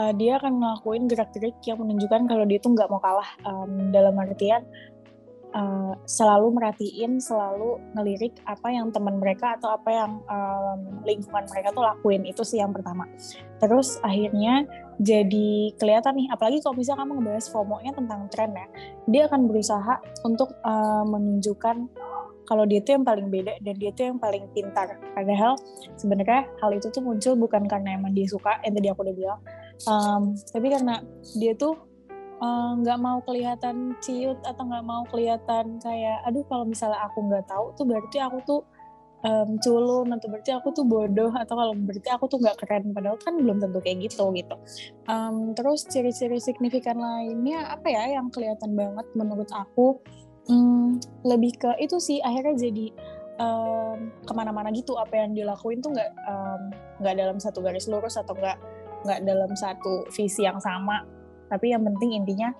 uh, 0.00 0.12
dia 0.16 0.40
akan 0.40 0.64
ngelakuin 0.64 1.04
gerak-gerik 1.04 1.56
yang 1.68 1.76
menunjukkan 1.80 2.24
kalau 2.24 2.44
dia 2.48 2.56
itu 2.56 2.72
nggak 2.72 2.88
mau 2.88 3.00
kalah 3.00 3.28
um, 3.44 3.92
dalam 3.92 4.16
artian 4.16 4.64
uh, 5.56 5.96
selalu 6.04 6.52
merhatiin, 6.60 7.16
selalu 7.16 7.80
ngelirik 7.96 8.36
apa 8.44 8.68
yang 8.68 8.92
teman 8.92 9.16
mereka 9.16 9.56
atau 9.56 9.72
apa 9.72 9.88
yang 9.88 10.12
um, 10.28 11.00
lingkungan 11.08 11.48
mereka 11.48 11.72
tuh 11.72 11.82
lakuin. 11.82 12.28
Itu 12.28 12.44
sih 12.44 12.60
yang 12.60 12.76
pertama. 12.76 13.08
Terus 13.56 13.96
akhirnya 14.04 14.68
jadi 15.00 15.72
kelihatan 15.76 16.16
nih 16.16 16.28
apalagi 16.32 16.60
kalau 16.60 16.76
misalnya 16.76 17.04
kamu 17.04 17.12
ngebahas 17.20 17.46
FOMO-nya 17.52 17.92
tentang 17.92 18.20
tren 18.32 18.56
ya 18.56 18.64
dia 19.04 19.22
akan 19.28 19.44
berusaha 19.44 20.00
untuk 20.24 20.56
uh, 20.64 21.04
menunjukkan 21.04 21.84
kalau 22.46 22.64
dia 22.64 22.78
itu 22.78 22.94
yang 22.94 23.02
paling 23.04 23.28
beda 23.28 23.58
dan 23.60 23.74
dia 23.76 23.90
itu 23.90 24.02
yang 24.06 24.22
paling 24.22 24.46
pintar. 24.54 24.96
Padahal 25.12 25.58
sebenarnya 25.98 26.46
hal 26.62 26.70
itu 26.72 26.88
tuh 26.94 27.02
muncul 27.02 27.34
bukan 27.34 27.66
karena 27.66 27.98
emang 27.98 28.14
dia 28.14 28.30
suka 28.30 28.62
yang 28.62 28.72
tadi 28.78 28.88
aku 28.88 29.02
udah 29.02 29.16
bilang. 29.18 29.40
Um, 29.84 30.22
tapi 30.54 30.72
karena 30.72 31.02
dia 31.36 31.52
tuh 31.58 31.74
eh, 31.74 31.95
nggak 32.82 32.98
uh, 32.98 33.02
mau 33.02 33.18
kelihatan 33.24 33.96
ciut 34.04 34.36
atau 34.44 34.62
nggak 34.68 34.84
mau 34.84 35.08
kelihatan 35.08 35.80
kayak 35.80 36.20
aduh 36.28 36.44
kalau 36.52 36.68
misalnya 36.68 37.00
aku 37.08 37.24
nggak 37.24 37.48
tahu 37.48 37.72
tuh 37.72 37.84
berarti 37.88 38.20
aku 38.20 38.38
tuh 38.44 38.60
um, 39.24 39.56
culun 39.62 40.06
atau 40.12 40.26
berarti 40.28 40.50
aku 40.52 40.68
tuh 40.74 40.84
bodoh 40.84 41.32
atau 41.32 41.54
kalau 41.56 41.72
berarti 41.74 42.08
aku 42.12 42.24
tuh 42.28 42.38
nggak 42.42 42.56
keren. 42.60 42.92
Padahal 42.92 43.16
kan 43.18 43.34
belum 43.38 43.58
tentu 43.62 43.78
kayak 43.80 44.10
gitu 44.10 44.30
gitu. 44.36 44.56
Um, 45.08 45.56
terus 45.56 45.86
ciri-ciri 45.88 46.38
signifikan 46.42 46.98
lainnya 46.98 47.72
apa 47.72 47.86
ya 47.88 48.20
yang 48.20 48.28
kelihatan 48.28 48.76
banget 48.76 49.06
menurut 49.16 49.48
aku? 49.50 50.00
Um, 50.46 51.02
lebih 51.26 51.58
ke 51.58 51.74
itu 51.82 51.98
sih 51.98 52.22
akhirnya 52.22 52.54
jadi 52.54 52.94
um, 53.42 54.14
ke 54.22 54.30
mana-mana 54.30 54.70
gitu 54.70 54.94
apa 54.94 55.26
yang 55.26 55.34
dilakuin 55.34 55.82
tuh 55.82 55.90
nggak 55.90 56.10
nggak 57.02 57.14
um, 57.14 57.18
dalam 57.18 57.36
satu 57.42 57.58
garis 57.66 57.90
lurus 57.90 58.14
atau 58.14 58.30
nggak 58.38 58.54
nggak 59.02 59.20
dalam 59.26 59.50
satu 59.58 60.06
visi 60.14 60.46
yang 60.46 60.62
sama 60.62 61.02
tapi 61.46 61.72
yang 61.72 61.82
penting 61.84 62.18
intinya 62.18 62.50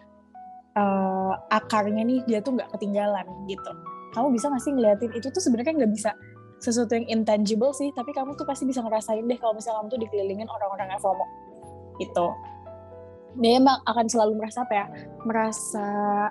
uh, 0.76 1.34
akarnya 1.50 2.02
nih 2.04 2.20
dia 2.28 2.38
tuh 2.40 2.54
nggak 2.54 2.70
ketinggalan 2.76 3.26
gitu 3.50 3.72
kamu 4.14 4.32
bisa 4.32 4.48
nggak 4.48 4.62
sih 4.62 4.72
ngeliatin 4.72 5.12
itu 5.12 5.28
tuh 5.28 5.42
sebenarnya 5.42 5.74
nggak 5.84 5.92
bisa 5.92 6.10
sesuatu 6.56 6.96
yang 6.96 7.20
intangible 7.20 7.72
sih 7.76 7.92
tapi 7.92 8.16
kamu 8.16 8.32
tuh 8.32 8.48
pasti 8.48 8.64
bisa 8.64 8.80
ngerasain 8.80 9.24
deh 9.24 9.36
kalau 9.36 9.52
misalnya 9.52 9.84
kamu 9.84 9.88
tuh 9.92 10.00
dikelilingin 10.08 10.48
orang-orang 10.48 10.88
yang 10.88 11.00
FOMO 11.00 11.26
gitu 12.00 12.32
dia 13.36 13.60
emang 13.60 13.84
akan 13.84 14.06
selalu 14.08 14.40
merasa 14.40 14.64
apa 14.64 14.74
ya 14.74 14.86
merasa 15.28 15.86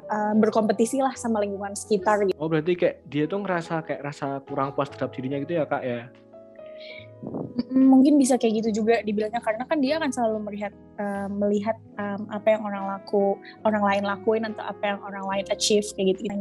uh, 0.09 0.33
berkompetisi 0.33 1.05
lah 1.05 1.13
sama 1.13 1.37
lingkungan 1.37 1.77
sekitar 1.77 2.25
gitu. 2.25 2.33
Oh 2.41 2.49
berarti 2.49 2.73
kayak 2.73 3.05
dia 3.05 3.29
tuh 3.29 3.45
ngerasa 3.45 3.85
kayak 3.85 4.01
rasa 4.01 4.41
kurang 4.41 4.73
puas 4.73 4.89
terhadap 4.89 5.13
dirinya 5.13 5.37
gitu 5.45 5.53
ya 5.61 5.69
kak 5.69 5.83
ya? 5.85 6.09
Mungkin 7.75 8.19
bisa 8.19 8.39
kayak 8.39 8.63
gitu 8.63 8.83
juga 8.83 9.03
dibilangnya 9.03 9.43
karena 9.43 9.63
kan 9.67 9.79
dia 9.83 9.99
akan 9.99 10.11
selalu 10.11 10.37
melihat 10.47 10.73
uh, 10.99 11.27
melihat 11.27 11.77
um, 11.99 12.27
apa 12.31 12.55
yang 12.55 12.61
orang 12.63 12.83
laku 12.87 13.35
orang 13.67 13.83
lain 13.83 14.03
lakuin 14.07 14.43
atau 14.47 14.63
apa 14.63 14.83
yang 14.83 14.99
orang 15.03 15.25
lain 15.27 15.45
achieve 15.51 15.87
kayak 15.95 16.15
gitu. 16.15 16.31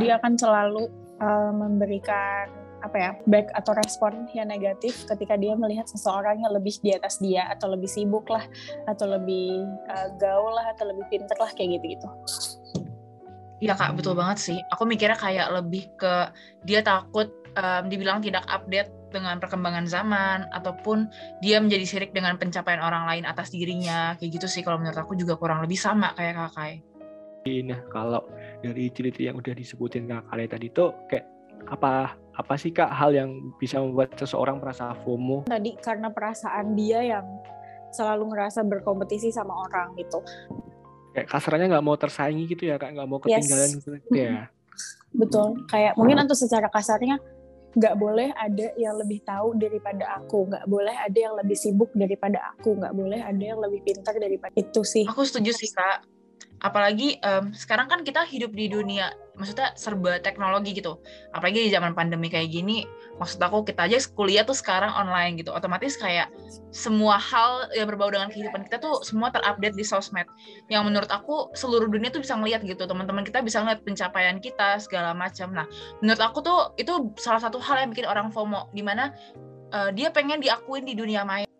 Dia 0.00 0.16
akan 0.20 0.32
selalu 0.38 0.88
uh, 1.20 1.52
memberikan 1.52 2.62
apa 2.82 2.96
ya 2.98 3.10
back 3.30 3.46
atau 3.54 3.78
respon 3.78 4.26
yang 4.34 4.50
negatif 4.50 5.06
ketika 5.06 5.38
dia 5.38 5.54
melihat 5.54 5.86
seseorang 5.86 6.42
yang 6.42 6.50
lebih 6.50 6.74
di 6.82 6.90
atas 6.90 7.22
dia 7.22 7.46
atau 7.46 7.70
lebih 7.70 7.86
sibuk 7.86 8.26
lah 8.26 8.42
atau 8.90 9.06
lebih 9.06 9.62
uh, 9.86 10.10
gaul 10.18 10.50
lah 10.50 10.74
atau 10.74 10.90
lebih 10.90 11.06
pinter 11.06 11.38
lah 11.38 11.50
kayak 11.54 11.78
gitu 11.78 11.94
gitu. 11.94 12.08
Iya 13.62 13.78
kak 13.78 13.94
betul 13.94 14.18
banget 14.18 14.38
sih. 14.42 14.58
Aku 14.74 14.82
mikirnya 14.82 15.14
kayak 15.14 15.54
lebih 15.54 15.86
ke 15.94 16.34
dia 16.66 16.82
takut 16.82 17.30
um, 17.54 17.86
dibilang 17.86 18.18
tidak 18.18 18.42
update 18.50 18.90
dengan 19.12 19.38
perkembangan 19.38 19.86
zaman 19.86 20.48
ataupun 20.50 21.12
dia 21.44 21.60
menjadi 21.60 21.84
sirik 21.84 22.10
dengan 22.16 22.40
pencapaian 22.40 22.80
orang 22.80 23.04
lain 23.06 23.24
atas 23.28 23.52
dirinya 23.52 24.16
kayak 24.16 24.40
gitu 24.40 24.46
sih 24.48 24.64
kalau 24.64 24.80
menurut 24.80 24.98
aku 24.98 25.14
juga 25.14 25.36
kurang 25.36 25.60
lebih 25.60 25.76
sama 25.76 26.16
kayak 26.16 26.40
kakak. 26.48 26.80
Nah 27.42 27.80
kalau 27.90 28.22
dari 28.62 28.88
ciri-ciri 28.90 29.28
yang 29.28 29.38
udah 29.38 29.54
disebutin 29.54 30.08
kakak 30.08 30.48
tadi 30.50 30.66
tuh 30.72 30.94
kayak 31.06 31.26
apa 31.70 32.18
apa 32.32 32.54
sih 32.56 32.72
kak 32.72 32.90
hal 32.90 33.12
yang 33.12 33.52
bisa 33.60 33.78
membuat 33.78 34.16
seseorang 34.16 34.58
merasa 34.58 34.96
FOMO? 35.04 35.44
Tadi 35.46 35.76
karena 35.78 36.08
perasaan 36.08 36.74
dia 36.74 37.04
yang 37.04 37.26
selalu 37.92 38.32
ngerasa 38.32 38.64
berkompetisi 38.64 39.28
sama 39.28 39.52
orang 39.68 39.92
gitu. 40.00 40.24
Kayak 41.12 41.28
kasarnya 41.28 41.76
nggak 41.76 41.84
mau 41.84 41.96
tersaingi 42.00 42.48
gitu 42.48 42.72
ya 42.72 42.80
kak, 42.80 42.96
nggak 42.96 43.08
mau 43.08 43.20
ketinggalan 43.20 43.68
Yes. 43.68 43.76
gitu 43.84 43.88
ya. 44.16 44.48
Betul. 45.20 45.60
Kayak 45.68 45.92
mungkin 46.00 46.24
untuk 46.24 46.38
secara 46.40 46.72
kasarnya 46.72 47.20
nggak 47.72 47.94
boleh 47.96 48.28
ada 48.36 48.66
yang 48.76 49.00
lebih 49.00 49.24
tahu 49.24 49.56
daripada 49.56 50.20
aku, 50.20 50.48
nggak 50.48 50.64
boleh 50.68 50.92
ada 50.92 51.18
yang 51.18 51.34
lebih 51.36 51.56
sibuk 51.56 51.90
daripada 51.96 52.52
aku, 52.52 52.76
nggak 52.76 52.92
boleh 52.92 53.20
ada 53.20 53.42
yang 53.42 53.60
lebih 53.60 53.80
pintar 53.80 54.14
daripada 54.20 54.52
itu 54.52 54.84
sih. 54.84 55.08
Aku 55.08 55.24
setuju 55.24 55.56
sih 55.56 55.72
kak. 55.72 56.11
Apalagi 56.62 57.18
em, 57.26 57.50
sekarang 57.50 57.90
kan 57.90 58.06
kita 58.06 58.22
hidup 58.22 58.54
di 58.54 58.70
dunia, 58.70 59.10
maksudnya 59.34 59.74
serba 59.74 60.22
teknologi 60.22 60.78
gitu. 60.78 61.02
Apalagi 61.34 61.66
di 61.66 61.70
zaman 61.74 61.90
pandemi 61.90 62.30
kayak 62.30 62.54
gini, 62.54 62.86
maksud 63.18 63.42
aku 63.42 63.66
kita 63.66 63.90
aja 63.90 63.98
kuliah 64.14 64.46
tuh 64.46 64.54
sekarang 64.54 64.94
online 64.94 65.42
gitu. 65.42 65.50
Otomatis 65.50 65.98
kayak 65.98 66.30
semua 66.70 67.18
hal 67.18 67.66
yang 67.74 67.90
berbau 67.90 68.14
dengan 68.14 68.30
kehidupan 68.30 68.70
kita 68.70 68.78
tuh 68.78 69.02
semua 69.02 69.34
terupdate 69.34 69.74
di 69.74 69.82
sosmed. 69.82 70.30
Yang 70.70 70.82
menurut 70.86 71.10
aku 71.10 71.50
seluruh 71.58 71.90
dunia 71.90 72.14
tuh 72.14 72.22
bisa 72.22 72.38
ngeliat 72.38 72.62
gitu. 72.62 72.86
Teman-teman 72.86 73.26
kita 73.26 73.42
bisa 73.42 73.58
ngeliat 73.58 73.82
pencapaian 73.82 74.38
kita 74.38 74.78
segala 74.78 75.10
macam. 75.18 75.50
Nah, 75.50 75.66
menurut 75.98 76.22
aku 76.22 76.46
tuh 76.46 76.78
itu 76.78 77.10
salah 77.18 77.42
satu 77.42 77.58
hal 77.58 77.82
yang 77.82 77.90
bikin 77.90 78.06
orang 78.06 78.30
FOMO, 78.30 78.70
di 78.70 78.86
mana 78.86 79.10
eh, 79.74 79.90
dia 79.98 80.14
pengen 80.14 80.38
diakuin 80.38 80.86
di 80.86 80.94
dunia 80.94 81.26
maya. 81.26 81.50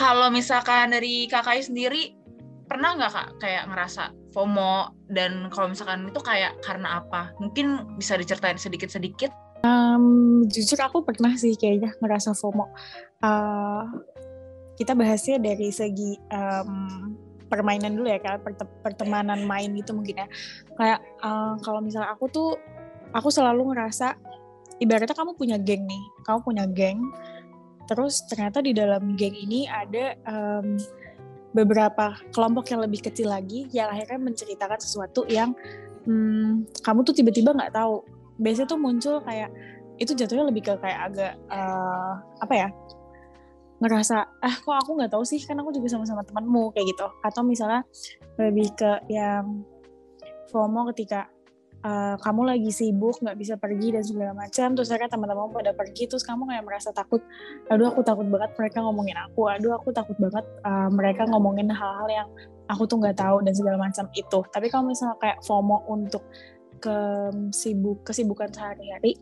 Kalau 0.00 0.32
misalkan 0.32 0.96
dari 0.96 1.28
kakak 1.28 1.60
sendiri 1.60 2.16
pernah 2.64 2.96
nggak 2.96 3.12
kak 3.12 3.28
kayak 3.42 3.68
ngerasa 3.68 4.19
FOMO 4.30 4.94
dan 5.10 5.50
kalau 5.50 5.70
misalkan 5.70 6.06
itu 6.06 6.20
kayak 6.22 6.54
karena 6.62 7.02
apa? 7.02 7.34
Mungkin 7.42 7.98
bisa 7.98 8.14
diceritain 8.14 8.58
sedikit-sedikit. 8.58 9.30
Um, 9.60 10.48
jujur 10.48 10.80
aku 10.80 11.04
pernah 11.04 11.36
sih 11.36 11.52
kayaknya 11.58 11.92
ngerasa 12.00 12.32
FOMO. 12.32 12.70
Uh, 13.20 13.84
kita 14.80 14.96
bahasnya 14.96 15.36
dari 15.36 15.68
segi 15.68 16.16
um, 16.32 17.12
permainan 17.50 17.98
dulu 17.98 18.08
ya 18.08 18.22
perte- 18.40 18.78
pertemanan 18.80 19.44
main 19.44 19.74
gitu 19.76 19.92
mungkin 19.92 20.24
ya. 20.24 20.28
Kayak 20.78 21.00
uh, 21.20 21.58
kalau 21.60 21.84
misalnya 21.84 22.14
aku 22.14 22.30
tuh, 22.30 22.56
aku 23.12 23.28
selalu 23.28 23.74
ngerasa 23.74 24.16
ibaratnya 24.80 25.12
kamu 25.12 25.36
punya 25.36 25.60
geng 25.60 25.84
nih, 25.84 26.04
kamu 26.24 26.38
punya 26.40 26.64
geng. 26.70 27.02
Terus 27.90 28.22
ternyata 28.30 28.62
di 28.62 28.70
dalam 28.70 29.18
geng 29.18 29.34
ini 29.34 29.66
ada 29.66 30.14
um, 30.24 30.78
beberapa 31.50 32.14
kelompok 32.30 32.70
yang 32.70 32.80
lebih 32.82 33.02
kecil 33.02 33.30
lagi 33.30 33.66
yang 33.74 33.90
akhirnya 33.90 34.18
menceritakan 34.22 34.78
sesuatu 34.78 35.26
yang 35.26 35.50
hmm, 36.06 36.70
kamu 36.82 37.02
tuh 37.02 37.14
tiba-tiba 37.14 37.54
nggak 37.54 37.74
tahu. 37.74 38.06
Biasanya 38.40 38.68
tuh 38.70 38.80
muncul 38.80 39.14
kayak 39.26 39.50
itu 40.00 40.16
jatuhnya 40.16 40.48
lebih 40.48 40.64
ke 40.64 40.74
kayak 40.80 41.00
agak 41.12 41.32
eh, 41.52 42.12
apa 42.40 42.54
ya 42.56 42.68
ngerasa 43.80 44.16
ah 44.44 44.54
kok 44.60 44.76
aku 44.76 44.90
nggak 44.96 45.12
tahu 45.12 45.24
sih? 45.26 45.40
Kan 45.42 45.60
aku 45.60 45.74
juga 45.74 45.90
sama-sama 45.90 46.22
temanmu 46.24 46.70
kayak 46.72 46.94
gitu. 46.94 47.06
Atau 47.26 47.42
misalnya 47.42 47.82
lebih 48.38 48.72
ke 48.78 49.04
yang 49.10 49.66
FOMO 50.50 50.90
ketika 50.94 51.30
eh, 51.80 52.16
kamu 52.20 52.42
lagi 52.46 52.70
sibuk 52.72 53.20
nggak 53.20 53.38
bisa 53.38 53.54
pergi 53.56 53.96
dan 53.96 54.04
segala 54.04 54.32
macam. 54.36 54.68
Terus 54.76 54.88
akhirnya 54.92 55.12
teman-teman 55.12 55.50
pada 55.52 55.72
pergi 55.72 56.04
terus 56.08 56.24
kamu 56.24 56.48
kayak 56.48 56.64
merasa 56.64 56.90
takut. 56.92 57.22
Aduh 57.72 57.90
aku 57.90 58.00
takut 58.04 58.26
banget 58.28 58.50
mereka 58.56 58.78
ngomongin 58.84 59.16
aku. 59.18 59.40
Aduh 59.48 59.72
aku 59.76 59.90
takut 59.90 60.16
banget 60.16 60.44
eh, 60.44 60.88
mereka 60.92 61.22
ngomongin 61.28 61.68
hal-hal 61.72 62.08
yang 62.08 62.28
aku 62.70 62.86
tuh 62.86 63.02
nggak 63.02 63.18
tahu 63.18 63.42
dan 63.42 63.52
segala 63.56 63.76
macam 63.80 64.06
itu. 64.14 64.38
Tapi 64.48 64.66
kalau 64.70 64.88
misalnya 64.88 65.16
kayak 65.18 65.38
FOMO 65.44 65.88
untuk 65.90 66.24
ke 66.80 66.96
sibuk 67.52 68.08
kesibukan 68.08 68.48
sehari-hari 68.48 69.20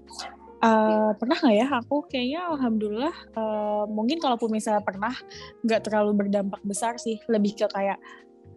Eh, 0.59 1.11
pernah 1.15 1.38
nggak 1.38 1.55
ya? 1.55 1.67
Aku 1.79 2.03
kayaknya 2.11 2.50
alhamdulillah 2.50 3.15
eh, 3.15 3.85
mungkin 3.87 4.19
kalaupun 4.19 4.50
misalnya 4.50 4.83
pernah 4.83 5.15
nggak 5.62 5.87
terlalu 5.87 6.27
berdampak 6.27 6.59
besar 6.67 6.99
sih. 6.99 7.23
Lebih 7.31 7.62
ke 7.62 7.67
kayak 7.71 8.03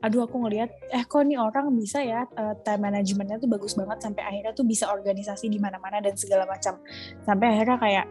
aduh 0.02 0.26
aku 0.26 0.42
ngelihat 0.42 0.70
eh 0.90 1.06
kok 1.06 1.22
nih 1.22 1.38
orang 1.38 1.70
bisa 1.78 2.02
ya 2.02 2.26
eh, 2.26 2.54
time 2.66 2.90
managementnya 2.90 3.38
tuh 3.38 3.50
bagus 3.50 3.78
banget 3.78 4.02
sampai 4.02 4.22
akhirnya 4.26 4.52
tuh 4.58 4.66
bisa 4.66 4.90
organisasi 4.90 5.46
di 5.48 5.62
mana-mana 5.62 6.02
dan 6.02 6.18
segala 6.18 6.50
macam 6.50 6.82
sampai 7.22 7.48
akhirnya 7.54 7.78
kayak 7.78 8.06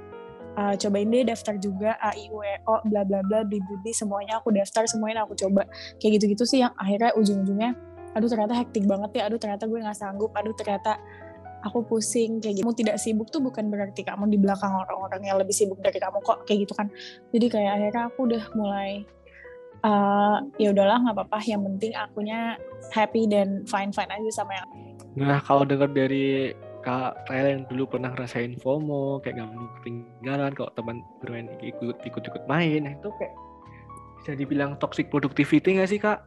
eh, 0.55 0.75
cobain 0.79 1.11
deh 1.11 1.27
daftar 1.27 1.55
juga 1.59 1.99
A 1.99 2.15
I 2.15 2.31
U 2.31 2.47
E 2.47 2.63
O 2.71 2.79
bla 2.87 3.03
bla 3.03 3.27
bla 3.27 3.43
bli, 3.43 3.59
semuanya 3.91 4.39
aku 4.39 4.55
daftar 4.55 4.87
semuanya 4.87 5.27
aku 5.27 5.35
coba 5.35 5.67
kayak 5.99 6.23
gitu-gitu 6.23 6.47
sih 6.47 6.63
yang 6.63 6.71
akhirnya 6.79 7.11
ujung-ujungnya 7.19 7.75
aduh 8.11 8.27
ternyata 8.27 8.55
hektik 8.59 8.87
banget 8.91 9.11
ya 9.23 9.23
aduh 9.31 9.39
ternyata 9.39 9.71
gue 9.71 9.79
nggak 9.79 9.99
sanggup 9.99 10.35
aduh 10.35 10.55
ternyata 10.55 10.99
aku 11.61 11.85
pusing 11.85 12.41
kayak 12.41 12.61
gitu. 12.61 12.65
Kamu 12.65 12.77
tidak 12.77 12.97
sibuk 12.97 13.29
tuh 13.29 13.41
bukan 13.45 13.69
berarti 13.69 14.01
kamu 14.01 14.33
di 14.33 14.39
belakang 14.41 14.73
orang-orang 14.73 15.23
yang 15.29 15.37
lebih 15.37 15.53
sibuk 15.53 15.79
dari 15.85 16.01
kamu 16.01 16.19
kok 16.25 16.49
kayak 16.49 16.65
gitu 16.67 16.73
kan. 16.73 16.89
Jadi 17.31 17.47
kayak 17.53 17.71
akhirnya 17.77 18.03
aku 18.09 18.21
udah 18.27 18.43
mulai 18.57 19.05
eh 19.81 20.37
ya 20.61 20.69
udahlah 20.77 21.01
nggak 21.01 21.17
apa-apa 21.17 21.39
yang 21.49 21.65
penting 21.65 21.97
akunya 21.97 22.61
happy 22.93 23.25
dan 23.25 23.65
fine 23.65 23.93
fine 23.93 24.13
aja 24.13 24.45
sama 24.45 24.53
yang 24.61 24.69
Nah 25.19 25.43
kalau 25.43 25.67
dengar 25.67 25.91
dari 25.91 26.55
Kak 26.81 27.29
Rel 27.29 27.47
yang 27.53 27.63
dulu 27.69 27.93
pernah 27.97 28.09
ngerasain 28.17 28.57
FOMO, 28.57 29.21
kayak 29.21 29.37
gak 29.37 29.53
mau 29.53 29.69
ketinggalan 29.81 30.53
kalau 30.57 30.71
teman 30.73 30.97
bermain 31.21 31.49
ikut 31.61 31.97
ikut 32.09 32.23
ikut 32.25 32.45
main, 32.49 32.89
nah 32.89 32.93
itu 32.97 33.13
kayak 33.21 33.35
bisa 34.21 34.33
dibilang 34.33 34.81
toxic 34.81 35.13
productivity 35.13 35.77
nggak 35.77 35.91
sih 35.93 36.01
kak? 36.01 36.25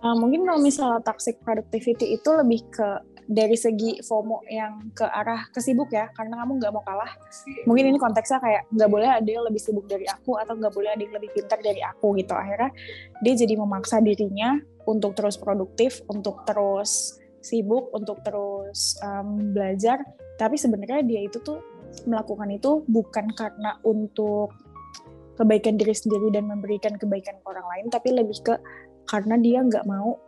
Uh, 0.00 0.16
mungkin 0.16 0.48
kalau 0.48 0.60
misalnya 0.64 1.00
toxic 1.04 1.36
productivity 1.44 2.16
itu 2.16 2.28
lebih 2.32 2.64
ke 2.72 2.88
dari 3.30 3.54
segi 3.54 4.02
FOMO 4.02 4.42
yang 4.50 4.90
ke 4.90 5.06
arah 5.06 5.46
kesibuk 5.54 5.94
ya 5.94 6.10
karena 6.18 6.42
kamu 6.42 6.58
nggak 6.58 6.72
mau 6.74 6.82
kalah. 6.82 7.14
Mungkin 7.62 7.94
ini 7.94 7.98
konteksnya 8.02 8.42
kayak 8.42 8.66
nggak 8.74 8.90
boleh 8.90 9.06
ada 9.06 9.30
yang 9.30 9.46
lebih 9.46 9.62
sibuk 9.62 9.86
dari 9.86 10.02
aku 10.10 10.34
atau 10.34 10.58
nggak 10.58 10.74
boleh 10.74 10.90
ada 10.90 10.98
yang 10.98 11.14
lebih 11.14 11.30
pintar 11.38 11.62
dari 11.62 11.78
aku 11.78 12.18
gitu. 12.18 12.34
Akhirnya 12.34 12.74
dia 13.22 13.34
jadi 13.38 13.54
memaksa 13.54 14.02
dirinya 14.02 14.58
untuk 14.90 15.14
terus 15.14 15.38
produktif 15.38 16.02
untuk 16.10 16.42
terus 16.42 17.22
sibuk 17.38 17.94
untuk 17.94 18.18
terus 18.26 18.98
um, 19.06 19.54
belajar. 19.54 20.02
Tapi 20.34 20.58
sebenarnya 20.58 21.06
dia 21.06 21.22
itu 21.22 21.38
tuh 21.38 21.62
melakukan 22.10 22.50
itu 22.50 22.82
bukan 22.90 23.30
karena 23.38 23.78
untuk 23.86 24.50
kebaikan 25.38 25.78
diri 25.78 25.94
sendiri 25.94 26.34
dan 26.34 26.50
memberikan 26.50 26.98
kebaikan 26.98 27.38
ke 27.40 27.46
orang 27.48 27.64
lain 27.64 27.86
tapi 27.88 28.12
lebih 28.12 28.38
ke 28.44 28.54
karena 29.08 29.40
dia 29.40 29.64
nggak 29.64 29.88
mau 29.88 30.20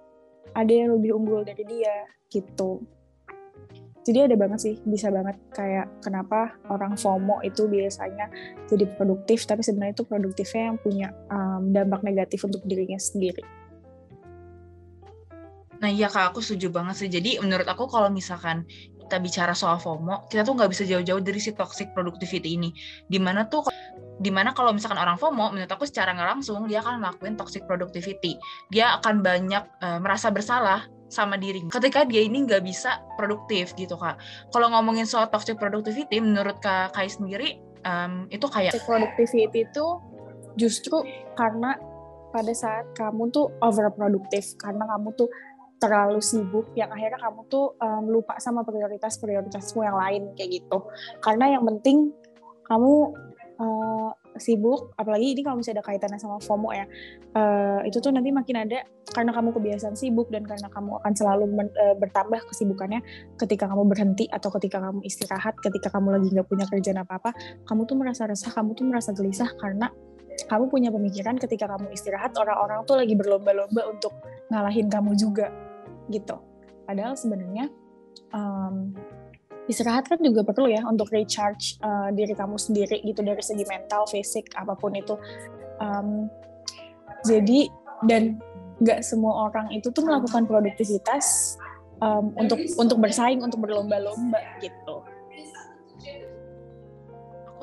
ada 0.56 0.72
yang 0.72 0.96
lebih 0.96 1.20
unggul 1.20 1.44
dari 1.44 1.62
dia 1.68 2.08
gitu 2.32 2.80
jadi 4.02 4.26
ada 4.26 4.34
banget 4.34 4.58
sih 4.58 4.74
bisa 4.82 5.12
banget 5.14 5.38
kayak 5.54 5.86
kenapa 6.02 6.58
orang 6.66 6.98
FOMO 6.98 7.44
itu 7.46 7.70
biasanya 7.70 8.26
jadi 8.66 8.88
produktif 8.98 9.46
tapi 9.46 9.62
sebenarnya 9.62 9.94
itu 10.00 10.04
produktifnya 10.08 10.74
yang 10.74 10.78
punya 10.80 11.08
um, 11.30 11.70
dampak 11.70 12.02
negatif 12.02 12.42
untuk 12.42 12.64
dirinya 12.66 12.98
sendiri 12.98 13.44
Nah 15.82 15.90
iya 15.90 16.06
kak, 16.06 16.30
aku 16.30 16.38
setuju 16.38 16.70
banget 16.70 16.94
sih. 16.94 17.10
Jadi 17.10 17.42
menurut 17.42 17.66
aku 17.66 17.90
kalau 17.90 18.06
misalkan 18.06 18.62
kita 19.02 19.18
bicara 19.18 19.50
soal 19.50 19.82
FOMO, 19.82 20.30
kita 20.30 20.46
tuh 20.46 20.54
nggak 20.54 20.70
bisa 20.70 20.86
jauh-jauh 20.86 21.18
dari 21.18 21.42
si 21.42 21.50
toxic 21.50 21.90
productivity 21.90 22.54
ini. 22.54 22.70
Di 23.10 23.18
mana 23.18 23.50
tuh, 23.50 23.66
di 24.22 24.30
mana 24.30 24.54
kalau 24.54 24.70
misalkan 24.70 25.02
orang 25.02 25.18
FOMO, 25.18 25.50
menurut 25.50 25.66
aku 25.66 25.82
secara 25.82 26.14
nggak 26.14 26.38
langsung 26.38 26.70
dia 26.70 26.86
akan 26.86 27.02
ngelakuin 27.02 27.34
toxic 27.34 27.66
productivity. 27.66 28.38
Dia 28.70 28.94
akan 29.02 29.26
banyak 29.26 29.64
uh, 29.82 29.98
merasa 29.98 30.30
bersalah 30.30 30.86
sama 31.12 31.36
diri 31.36 31.60
ketika 31.68 32.08
dia 32.08 32.24
ini 32.24 32.48
nggak 32.48 32.64
bisa 32.64 33.04
produktif 33.20 33.76
gitu 33.76 34.00
kak. 34.00 34.16
Kalau 34.48 34.72
ngomongin 34.72 35.04
soal 35.04 35.28
toxic 35.28 35.60
productivity, 35.60 36.16
menurut 36.24 36.56
kak 36.64 36.96
Kai 36.96 37.12
sendiri 37.12 37.60
um, 37.84 38.24
itu 38.32 38.48
kayak 38.48 38.72
toxic 38.72 38.88
productivity 38.88 39.68
itu 39.68 39.86
justru 40.56 41.04
karena 41.36 41.76
pada 42.32 42.52
saat 42.56 42.88
kamu 42.96 43.28
tuh 43.28 43.52
overproduktif 43.60 44.56
karena 44.56 44.88
kamu 44.88 45.12
tuh 45.12 45.28
terlalu 45.76 46.22
sibuk 46.22 46.70
yang 46.78 46.88
akhirnya 46.88 47.20
kamu 47.20 47.44
tuh 47.52 47.76
um, 47.82 48.08
lupa 48.08 48.38
sama 48.38 48.64
prioritas-prioritasmu 48.64 49.82
yang 49.84 49.98
lain 49.98 50.22
kayak 50.38 50.62
gitu. 50.62 50.78
Karena 51.20 51.58
yang 51.58 51.66
penting 51.66 52.14
kamu 52.64 53.12
sibuk, 54.40 54.96
apalagi 54.96 55.36
ini 55.36 55.40
kalau 55.44 55.60
misalnya 55.60 55.80
ada 55.80 55.86
kaitannya 55.92 56.18
sama 56.20 56.40
FOMO 56.40 56.72
ya, 56.72 56.86
uh, 57.36 57.80
itu 57.84 58.00
tuh 58.00 58.12
nanti 58.12 58.32
makin 58.32 58.64
ada 58.64 58.84
karena 59.12 59.32
kamu 59.34 59.52
kebiasaan 59.52 59.96
sibuk 59.96 60.32
dan 60.32 60.44
karena 60.48 60.72
kamu 60.72 61.00
akan 61.02 61.12
selalu 61.12 61.44
men, 61.52 61.68
uh, 61.76 61.96
bertambah 61.96 62.40
kesibukannya 62.48 63.04
ketika 63.36 63.68
kamu 63.68 63.84
berhenti 63.88 64.24
atau 64.32 64.48
ketika 64.56 64.80
kamu 64.80 65.04
istirahat, 65.04 65.54
ketika 65.60 65.92
kamu 65.92 66.16
lagi 66.16 66.28
nggak 66.32 66.48
punya 66.48 66.64
kerjaan 66.68 67.04
apa-apa, 67.04 67.36
kamu 67.68 67.84
tuh 67.84 67.96
merasa 67.98 68.24
resah, 68.24 68.52
kamu 68.52 68.72
tuh 68.72 68.84
merasa 68.88 69.10
gelisah 69.12 69.50
karena 69.60 69.92
kamu 70.48 70.72
punya 70.72 70.88
pemikiran 70.88 71.36
ketika 71.36 71.68
kamu 71.68 71.92
istirahat 71.92 72.32
orang-orang 72.40 72.82
tuh 72.88 72.96
lagi 72.96 73.12
berlomba-lomba 73.12 73.84
untuk 73.92 74.16
ngalahin 74.48 74.88
kamu 74.88 75.12
juga 75.16 75.52
gitu. 76.08 76.40
Padahal 76.88 77.14
sebenarnya 77.14 77.68
um, 78.32 78.96
istirahat 79.70 80.10
kan 80.10 80.18
juga 80.18 80.42
perlu 80.42 80.66
ya 80.66 80.82
untuk 80.86 81.10
recharge 81.14 81.78
uh, 81.82 82.10
diri 82.10 82.34
kamu 82.34 82.58
sendiri 82.58 82.98
gitu 83.06 83.22
dari 83.22 83.42
segi 83.42 83.62
mental, 83.66 84.06
fisik, 84.10 84.50
apa 84.58 84.74
pun 84.74 84.94
itu. 84.98 85.14
Um, 85.78 86.26
jadi 87.22 87.70
dan 88.06 88.42
nggak 88.82 89.06
semua 89.06 89.46
orang 89.50 89.70
itu 89.70 89.94
tuh 89.94 90.02
melakukan 90.02 90.46
produktivitas 90.50 91.56
um, 92.02 92.34
untuk 92.34 92.58
untuk 92.74 92.98
bersaing, 92.98 93.38
untuk 93.38 93.62
berlomba-lomba 93.62 94.42
gitu. 94.58 95.06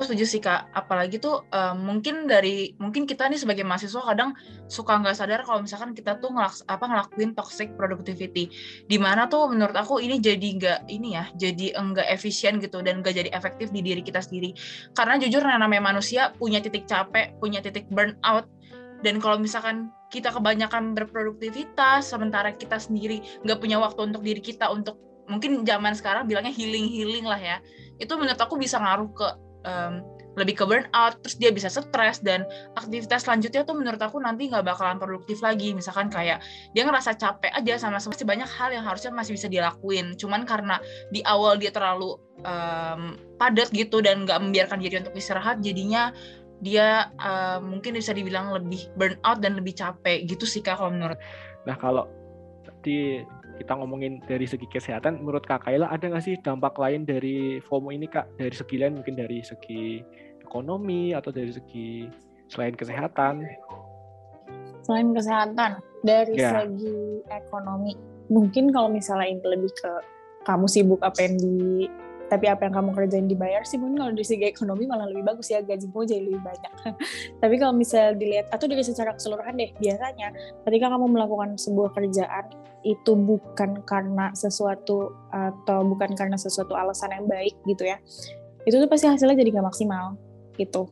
Aku 0.00 0.08
setuju 0.08 0.24
sih 0.24 0.40
kak, 0.40 0.72
apalagi 0.72 1.20
tuh 1.20 1.44
um, 1.52 1.76
mungkin 1.76 2.24
dari 2.24 2.72
mungkin 2.80 3.04
kita 3.04 3.28
nih 3.28 3.36
sebagai 3.36 3.68
mahasiswa 3.68 4.00
kadang 4.00 4.32
suka 4.64 4.96
nggak 4.96 5.12
sadar 5.12 5.44
kalau 5.44 5.60
misalkan 5.60 5.92
kita 5.92 6.16
tuh 6.16 6.32
ngelaks, 6.32 6.64
apa 6.64 6.88
ngelakuin 6.88 7.36
toxic 7.36 7.76
productivity, 7.76 8.48
di 8.88 8.96
mana 8.96 9.28
tuh 9.28 9.52
menurut 9.52 9.76
aku 9.76 10.00
ini 10.00 10.16
jadi 10.16 10.48
nggak 10.56 10.80
ini 10.88 11.20
ya, 11.20 11.28
jadi 11.36 11.76
enggak 11.76 12.08
efisien 12.16 12.56
gitu 12.64 12.80
dan 12.80 13.04
nggak 13.04 13.12
jadi 13.12 13.28
efektif 13.36 13.76
di 13.76 13.84
diri 13.84 14.00
kita 14.00 14.24
sendiri. 14.24 14.56
Karena 14.96 15.20
jujur 15.20 15.44
namanya 15.44 15.84
manusia 15.84 16.32
punya 16.32 16.64
titik 16.64 16.88
capek, 16.88 17.36
punya 17.36 17.60
titik 17.60 17.84
burnout, 17.92 18.48
dan 19.04 19.20
kalau 19.20 19.36
misalkan 19.36 19.92
kita 20.08 20.32
kebanyakan 20.32 20.96
berproduktivitas 20.96 22.08
sementara 22.08 22.56
kita 22.56 22.80
sendiri 22.80 23.20
nggak 23.44 23.60
punya 23.60 23.76
waktu 23.76 24.00
untuk 24.08 24.24
diri 24.24 24.40
kita 24.40 24.64
untuk 24.72 24.96
mungkin 25.28 25.60
zaman 25.68 25.92
sekarang 25.92 26.24
bilangnya 26.24 26.56
healing 26.56 26.88
healing 26.88 27.28
lah 27.28 27.36
ya 27.36 27.60
itu 28.00 28.08
menurut 28.16 28.40
aku 28.40 28.56
bisa 28.56 28.80
ngaruh 28.80 29.12
ke 29.12 29.49
um, 29.66 30.04
lebih 30.38 30.62
ke 30.62 30.64
burnout, 30.64 31.18
terus 31.20 31.36
dia 31.36 31.50
bisa 31.50 31.66
stres 31.66 32.22
dan 32.22 32.46
aktivitas 32.78 33.26
selanjutnya 33.26 33.66
tuh 33.66 33.74
menurut 33.74 33.98
aku 33.98 34.22
nanti 34.22 34.46
nggak 34.46 34.62
bakalan 34.62 34.96
produktif 34.96 35.42
lagi. 35.42 35.74
Misalkan 35.74 36.06
kayak 36.06 36.40
dia 36.72 36.82
ngerasa 36.86 37.18
capek 37.18 37.50
aja 37.50 37.82
sama 37.82 37.98
masih 37.98 38.26
banyak 38.26 38.46
hal 38.46 38.70
yang 38.70 38.86
harusnya 38.86 39.10
masih 39.10 39.34
bisa 39.34 39.50
dilakuin. 39.50 40.14
Cuman 40.14 40.46
karena 40.46 40.78
di 41.10 41.20
awal 41.26 41.58
dia 41.58 41.74
terlalu 41.74 42.14
um, 42.46 43.18
padat 43.36 43.74
gitu 43.74 43.98
dan 44.00 44.22
nggak 44.22 44.38
membiarkan 44.38 44.78
diri 44.78 45.02
untuk 45.02 45.18
istirahat, 45.18 45.58
jadinya 45.60 46.14
dia 46.60 47.10
uh, 47.18 47.58
mungkin 47.58 47.96
bisa 47.96 48.12
dibilang 48.12 48.52
lebih 48.52 48.86
burnout 48.94 49.40
dan 49.40 49.56
lebih 49.56 49.74
capek 49.74 50.28
gitu 50.28 50.46
sih 50.46 50.62
kak 50.62 50.78
kalau 50.78 50.94
menurut. 50.94 51.18
Nah 51.66 51.74
kalau 51.74 52.06
di 52.84 53.24
kita 53.60 53.76
ngomongin 53.76 54.24
dari 54.24 54.48
segi 54.48 54.64
kesehatan, 54.64 55.20
menurut 55.20 55.44
Kak 55.44 55.68
Kaila 55.68 55.92
ada 55.92 56.00
nggak 56.00 56.24
sih 56.24 56.40
dampak 56.40 56.80
lain 56.80 57.04
dari 57.04 57.60
FOMO 57.60 57.92
ini 57.92 58.08
Kak? 58.08 58.40
Dari 58.40 58.56
segi 58.56 58.80
lain 58.80 58.96
mungkin 58.96 59.20
dari 59.20 59.44
segi 59.44 60.00
ekonomi 60.40 61.12
atau 61.12 61.28
dari 61.28 61.52
segi 61.52 62.08
selain 62.48 62.72
kesehatan? 62.72 63.44
Selain 64.80 65.12
kesehatan, 65.12 65.84
dari 66.00 66.40
ya. 66.40 66.64
segi 66.64 67.20
ekonomi, 67.28 67.92
mungkin 68.32 68.72
kalau 68.72 68.88
misalnya 68.88 69.28
ini 69.28 69.44
lebih 69.44 69.68
ke 69.76 69.92
kamu 70.48 70.64
sibuk 70.64 71.04
apa 71.04 71.20
yang 71.20 71.36
di 71.36 71.84
tapi 72.30 72.46
apa 72.46 72.70
yang 72.70 72.74
kamu 72.78 72.90
kerjain 72.94 73.26
dibayar 73.26 73.66
sih 73.66 73.74
mungkin 73.74 74.06
kalau 74.06 74.12
dari 74.14 74.22
segi 74.22 74.46
ekonomi 74.46 74.86
malah 74.86 75.10
lebih 75.10 75.26
bagus 75.26 75.50
ya 75.50 75.58
gajimu 75.66 76.06
jadi 76.06 76.22
lebih 76.30 76.38
banyak. 76.46 76.72
Tapi 77.42 77.54
kalau 77.58 77.74
misalnya 77.74 78.14
dilihat 78.14 78.46
atau 78.54 78.70
dari 78.70 78.86
secara 78.86 79.10
keseluruhan 79.18 79.58
deh 79.58 79.74
biasanya 79.82 80.30
ketika 80.62 80.86
kamu 80.94 81.06
melakukan 81.10 81.58
sebuah 81.58 81.90
kerjaan 81.90 82.54
itu 82.86 83.12
bukan 83.12 83.82
karena 83.82 84.30
sesuatu 84.32 85.10
atau 85.34 85.82
bukan 85.84 86.14
karena 86.14 86.38
sesuatu 86.38 86.78
alasan 86.78 87.12
yang 87.12 87.26
baik 87.26 87.52
gitu 87.68 87.84
ya 87.84 88.00
itu 88.64 88.78
tuh 88.78 88.88
pasti 88.88 89.10
hasilnya 89.10 89.34
jadi 89.42 89.58
gak 89.58 89.66
maksimal 89.66 90.14
gitu. 90.54 90.86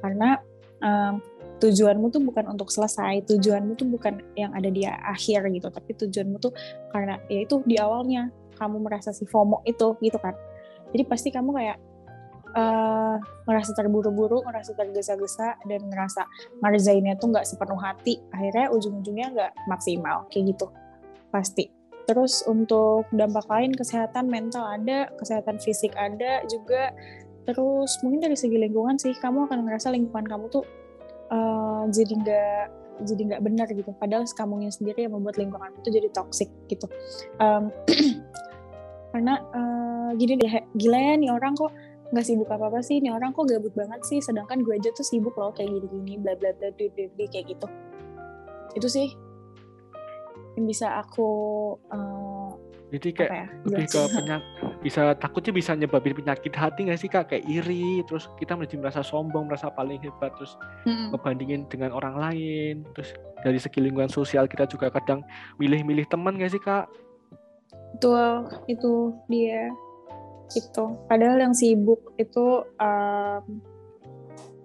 Karena 0.00 0.40
um, 0.80 1.20
tujuanmu 1.60 2.08
tuh 2.08 2.24
bukan 2.24 2.48
untuk 2.48 2.72
selesai 2.72 3.20
tujuanmu 3.28 3.76
tuh 3.76 3.84
bukan 3.84 4.24
yang 4.32 4.56
ada 4.56 4.72
di 4.72 4.88
akhir 4.88 5.44
gitu 5.52 5.68
tapi 5.68 5.92
tujuanmu 5.92 6.40
tuh 6.40 6.56
karena 6.88 7.20
ya 7.28 7.44
itu 7.44 7.60
di 7.68 7.76
awalnya 7.76 8.32
kamu 8.56 8.80
merasa 8.80 9.12
si 9.12 9.28
FOMO 9.28 9.60
itu 9.68 9.92
gitu 10.00 10.16
kan 10.16 10.32
jadi 10.90 11.04
pasti 11.06 11.28
kamu 11.30 11.50
kayak 11.54 11.78
uh, 12.54 13.16
ngerasa 13.46 13.74
terburu-buru, 13.78 14.42
ngerasa 14.46 14.74
tergesa-gesa, 14.74 15.58
dan 15.66 15.80
ngerasa 15.90 16.26
ngerjainnya 16.62 17.14
tuh 17.18 17.30
nggak 17.34 17.46
sepenuh 17.46 17.78
hati. 17.78 18.18
Akhirnya 18.34 18.70
ujung-ujungnya 18.74 19.26
nggak 19.34 19.52
maksimal, 19.70 20.26
kayak 20.30 20.54
gitu. 20.56 20.66
Pasti. 21.30 21.70
Terus 22.10 22.42
untuk 22.50 23.06
dampak 23.14 23.46
lain, 23.46 23.70
kesehatan 23.70 24.26
mental 24.26 24.66
ada, 24.66 25.06
kesehatan 25.14 25.62
fisik 25.62 25.94
ada 25.94 26.42
juga. 26.50 26.90
Terus 27.46 28.02
mungkin 28.02 28.26
dari 28.26 28.34
segi 28.34 28.58
lingkungan 28.58 28.98
sih, 28.98 29.14
kamu 29.14 29.46
akan 29.46 29.66
ngerasa 29.66 29.94
lingkungan 29.94 30.26
kamu 30.26 30.44
tuh 30.50 30.64
uh, 31.30 31.86
jadi 31.90 32.14
nggak 32.18 32.64
jadi 33.06 33.22
nggak 33.30 33.42
benar 33.46 33.66
gitu. 33.70 33.94
Padahal 33.96 34.26
kamunya 34.26 34.68
sendiri 34.74 35.06
yang 35.06 35.14
membuat 35.14 35.38
lingkungan 35.38 35.70
itu 35.80 35.88
jadi 35.88 36.08
toxic 36.10 36.50
gitu. 36.66 36.90
Um, 37.38 37.70
karena 39.14 39.42
uh, 39.54 39.99
gini 40.16 40.34
deh 40.38 40.54
gila 40.78 40.98
ya 40.98 41.14
nih 41.18 41.30
orang 41.30 41.52
kok 41.54 41.72
nggak 42.10 42.26
sibuk 42.26 42.50
apa 42.50 42.66
apa 42.66 42.80
sih? 42.82 42.98
Nih 42.98 43.14
orang 43.14 43.30
kok 43.30 43.46
gabut 43.46 43.70
banget 43.74 44.00
sih? 44.02 44.18
Sedangkan 44.18 44.66
gue 44.66 44.74
aja 44.74 44.90
tuh 44.90 45.06
sibuk 45.06 45.34
loh 45.38 45.54
kayak 45.54 45.70
gini 45.70 45.86
gini 45.86 46.14
bla 46.18 46.34
bla 46.34 46.50
bla 46.58 46.68
bla 46.74 46.86
bla 46.90 47.24
kayak 47.30 47.54
gitu. 47.54 47.66
Itu 48.74 48.88
sih 48.90 49.08
yang 50.58 50.66
bisa 50.66 50.98
aku 50.98 51.30
uh, 51.94 52.50
jadi 52.90 53.08
kayak 53.14 53.30
ya, 53.30 53.46
lebih 53.70 53.86
ke 53.86 54.00
penyakit 54.10 54.50
bisa 54.82 55.14
takutnya 55.14 55.52
bisa 55.54 55.70
nyebabin 55.78 56.10
penyakit 56.18 56.50
hati 56.58 56.90
nggak 56.90 56.98
sih 56.98 57.06
kak? 57.06 57.30
Kayak 57.30 57.46
iri 57.46 58.02
terus 58.02 58.26
kita 58.42 58.58
menjadi 58.58 58.82
merasa 58.82 59.00
sombong 59.06 59.46
merasa 59.46 59.70
paling 59.70 60.02
hebat 60.02 60.34
terus 60.34 60.58
hmm. 60.82 61.14
ngebandingin 61.14 61.70
dengan 61.70 61.94
orang 61.94 62.18
lain. 62.18 62.82
Terus 62.98 63.14
dari 63.46 63.62
segi 63.62 63.78
lingkungan 63.78 64.10
sosial 64.10 64.50
kita 64.50 64.66
juga 64.66 64.90
kadang 64.90 65.22
milih-milih 65.62 66.10
teman 66.10 66.34
nggak 66.34 66.50
sih 66.50 66.62
kak? 66.62 66.90
Betul, 67.94 68.50
itu 68.66 69.14
dia. 69.30 69.70
Itu. 70.50 70.84
Padahal 71.06 71.38
yang 71.38 71.54
sibuk 71.54 72.14
itu 72.18 72.66
um, 72.78 73.42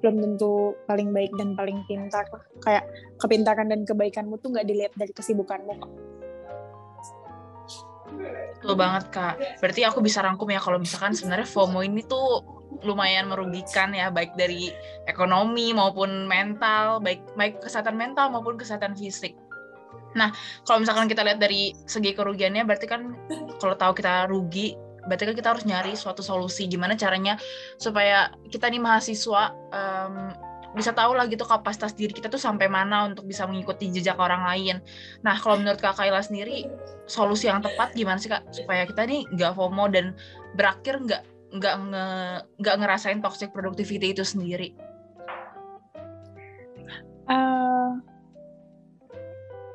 belum 0.02 0.16
tentu 0.22 0.78
paling 0.86 1.10
baik 1.14 1.34
dan 1.38 1.58
paling 1.58 1.82
pintar. 1.90 2.26
Kayak 2.62 2.86
kepintaran 3.18 3.70
dan 3.70 3.82
kebaikanmu 3.86 4.38
tuh 4.42 4.54
nggak 4.54 4.68
dilihat 4.70 4.94
dari 4.94 5.14
kesibukanmu 5.14 5.74
kok. 5.82 5.94
Betul 8.62 8.76
banget 8.78 9.04
kak. 9.10 9.36
Berarti 9.62 9.82
aku 9.86 10.00
bisa 10.02 10.22
rangkum 10.22 10.50
ya 10.50 10.62
kalau 10.62 10.78
misalkan 10.78 11.14
sebenarnya 11.14 11.46
FOMO 11.50 11.82
ini 11.82 12.06
tuh 12.06 12.42
lumayan 12.86 13.32
merugikan 13.32 13.94
ya 13.96 14.14
baik 14.14 14.38
dari 14.38 14.70
ekonomi 15.10 15.74
maupun 15.74 16.30
mental, 16.30 17.02
baik 17.02 17.22
baik 17.34 17.62
kesehatan 17.66 17.98
mental 17.98 18.30
maupun 18.30 18.58
kesehatan 18.62 18.94
fisik. 18.94 19.34
Nah, 20.16 20.32
kalau 20.64 20.80
misalkan 20.80 21.12
kita 21.12 21.28
lihat 21.28 21.44
dari 21.44 21.76
segi 21.86 22.16
kerugiannya, 22.16 22.64
berarti 22.64 22.88
kan 22.88 23.12
kalau 23.60 23.76
tahu 23.76 24.00
kita 24.00 24.32
rugi, 24.32 24.78
berarti 25.06 25.24
kan 25.30 25.36
kita 25.38 25.50
harus 25.54 25.66
nyari 25.66 25.94
suatu 25.94 26.26
solusi 26.26 26.66
gimana 26.66 26.98
caranya 26.98 27.38
supaya 27.78 28.34
kita 28.50 28.70
nih 28.70 28.82
mahasiswa 28.82 29.54
um, 29.74 30.34
bisa 30.76 30.92
tahu 30.92 31.16
lah 31.16 31.26
gitu 31.32 31.48
kapasitas 31.48 31.96
diri 31.96 32.12
kita 32.12 32.28
tuh 32.28 32.38
sampai 32.38 32.68
mana 32.68 33.08
untuk 33.08 33.24
bisa 33.24 33.48
mengikuti 33.48 33.88
jejak 33.88 34.20
orang 34.20 34.44
lain. 34.44 34.84
Nah, 35.24 35.40
kalau 35.40 35.56
menurut 35.56 35.80
Kak 35.80 35.96
Kaila 35.96 36.20
sendiri, 36.20 36.68
solusi 37.08 37.48
yang 37.48 37.64
tepat 37.64 37.96
gimana 37.96 38.20
sih 38.20 38.28
Kak 38.28 38.52
supaya 38.52 38.84
kita 38.84 39.08
nih 39.08 39.24
nggak 39.32 39.56
FOMO 39.56 39.88
dan 39.88 40.12
berakhir 40.60 41.00
nggak 41.00 41.24
nggak 41.56 41.76
nge, 41.80 42.06
nggak 42.60 42.76
ngerasain 42.84 43.24
toxic 43.24 43.56
productivity 43.56 44.12
itu 44.12 44.28
sendiri? 44.28 44.76
Uh, 47.26 47.75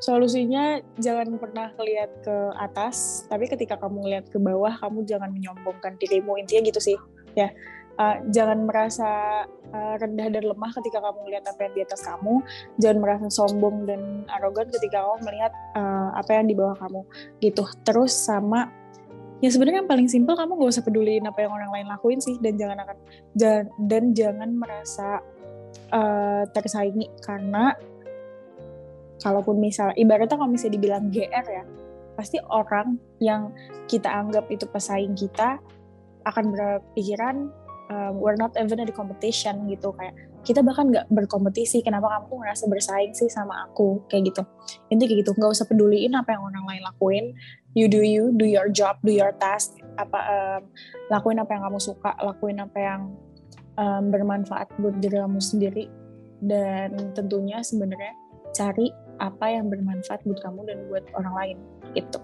solusinya 0.00 0.80
jangan 0.96 1.36
pernah 1.36 1.68
lihat 1.76 2.10
ke 2.24 2.36
atas 2.56 3.28
tapi 3.28 3.46
ketika 3.46 3.76
kamu 3.76 4.16
lihat 4.16 4.26
ke 4.32 4.40
bawah 4.40 4.72
kamu 4.80 5.04
jangan 5.04 5.30
menyombongkan 5.30 6.00
dirimu. 6.00 6.40
Intinya 6.40 6.66
gitu 6.66 6.80
sih 6.80 6.98
ya. 7.36 7.52
Uh, 8.00 8.16
jangan 8.32 8.64
merasa 8.64 9.44
uh, 9.76 9.94
rendah 10.00 10.32
dan 10.32 10.48
lemah 10.48 10.72
ketika 10.72 11.04
kamu 11.04 11.20
melihat 11.28 11.52
apa 11.52 11.68
yang 11.68 11.74
di 11.76 11.82
atas 11.84 12.00
kamu. 12.00 12.40
Jangan 12.80 12.98
merasa 13.04 13.26
sombong 13.28 13.84
dan 13.84 14.24
arogan 14.40 14.72
ketika 14.72 15.04
kamu 15.04 15.20
melihat 15.28 15.52
uh, 15.76 16.16
apa 16.16 16.32
yang 16.32 16.48
di 16.48 16.56
bawah 16.56 16.80
kamu 16.80 17.04
gitu. 17.44 17.68
Terus 17.84 18.16
sama 18.16 18.72
ya 19.44 19.52
sebenarnya 19.52 19.84
yang 19.84 19.90
paling 19.90 20.08
simpel 20.08 20.32
kamu 20.32 20.64
gak 20.64 20.80
usah 20.80 20.84
peduliin 20.84 21.24
apa 21.28 21.44
yang 21.44 21.52
orang 21.52 21.72
lain 21.72 21.86
lakuin 21.92 22.20
sih 22.20 22.36
dan 22.40 22.56
jangan 22.60 22.84
akan 22.84 22.96
dan, 23.36 24.04
jangan 24.16 24.48
merasa 24.56 25.20
uh, 25.92 26.48
tersaingi. 26.56 27.04
Karena 27.20 27.76
kalaupun 29.20 29.60
misal 29.60 29.92
ibaratnya 29.94 30.36
kalau 30.36 30.50
misalnya 30.50 30.80
dibilang 30.80 31.12
GR 31.12 31.46
ya 31.46 31.64
pasti 32.18 32.36
orang 32.52 33.00
yang 33.22 33.52
kita 33.88 34.08
anggap 34.10 34.44
itu 34.52 34.68
pesaing 34.68 35.16
kita 35.16 35.56
akan 36.28 36.52
berpikiran 36.52 37.48
um, 37.90 38.22
we're 38.22 38.38
not 38.38 38.54
even 38.56 38.78
in 38.78 38.88
competition 38.94 39.66
gitu. 39.66 39.92
Kayak 39.98 40.14
kita 40.46 40.64
bahkan 40.64 40.88
nggak 40.88 41.10
berkompetisi 41.12 41.84
kenapa 41.84 42.08
kamu 42.16 42.40
ngerasa 42.46 42.64
bersaing 42.70 43.12
sih 43.12 43.28
sama 43.28 43.68
aku? 43.68 44.06
Kayak 44.08 44.32
gitu. 44.32 44.42
Intinya 44.88 45.08
kayak 45.10 45.20
gitu 45.26 45.30
nggak 45.36 45.50
usah 45.52 45.66
peduliin 45.66 46.14
apa 46.16 46.38
yang 46.38 46.42
orang 46.46 46.64
lain 46.64 46.82
lakuin. 46.86 47.26
You 47.76 47.86
do 47.86 48.02
you 48.02 48.34
do 48.34 48.46
your 48.46 48.70
job 48.72 48.98
do 49.02 49.12
your 49.12 49.34
task. 49.36 49.76
Apa 49.98 50.18
um, 50.18 50.62
lakuin 51.10 51.42
apa 51.42 51.50
yang 51.52 51.62
kamu 51.66 51.78
suka 51.82 52.14
lakuin 52.22 52.62
apa 52.62 52.78
yang 52.78 53.00
um, 53.76 54.04
bermanfaat 54.08 54.70
buat 54.80 54.96
diri 55.02 55.20
kamu 55.20 55.42
sendiri. 55.42 55.84
Dan 56.40 57.12
tentunya 57.12 57.60
sebenarnya 57.60 58.16
cari 58.56 58.88
apa 59.20 59.46
yang 59.52 59.68
bermanfaat 59.68 60.24
buat 60.24 60.40
kamu 60.40 60.60
dan 60.66 60.78
buat 60.88 61.04
orang 61.12 61.34
lain 61.36 61.56
gitu. 61.92 62.18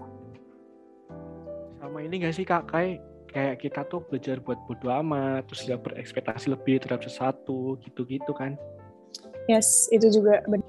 Sama 1.77 2.01
ini 2.01 2.25
gak 2.25 2.33
sih 2.33 2.43
kak? 2.43 2.67
Kayak 2.73 3.05
kayak 3.29 3.55
kita 3.61 3.81
tuh 3.85 4.01
belajar 4.09 4.41
buat 4.41 4.57
bodo 4.65 4.89
amat 4.89 5.45
terus 5.45 5.69
gak 5.69 5.85
berekspektasi 5.85 6.49
lebih 6.49 6.81
terhadap 6.81 7.05
sesuatu 7.05 7.77
gitu-gitu 7.85 8.33
kan? 8.33 8.57
Yes 9.45 9.87
itu 9.93 10.09
juga 10.09 10.41
benar. 10.49 10.67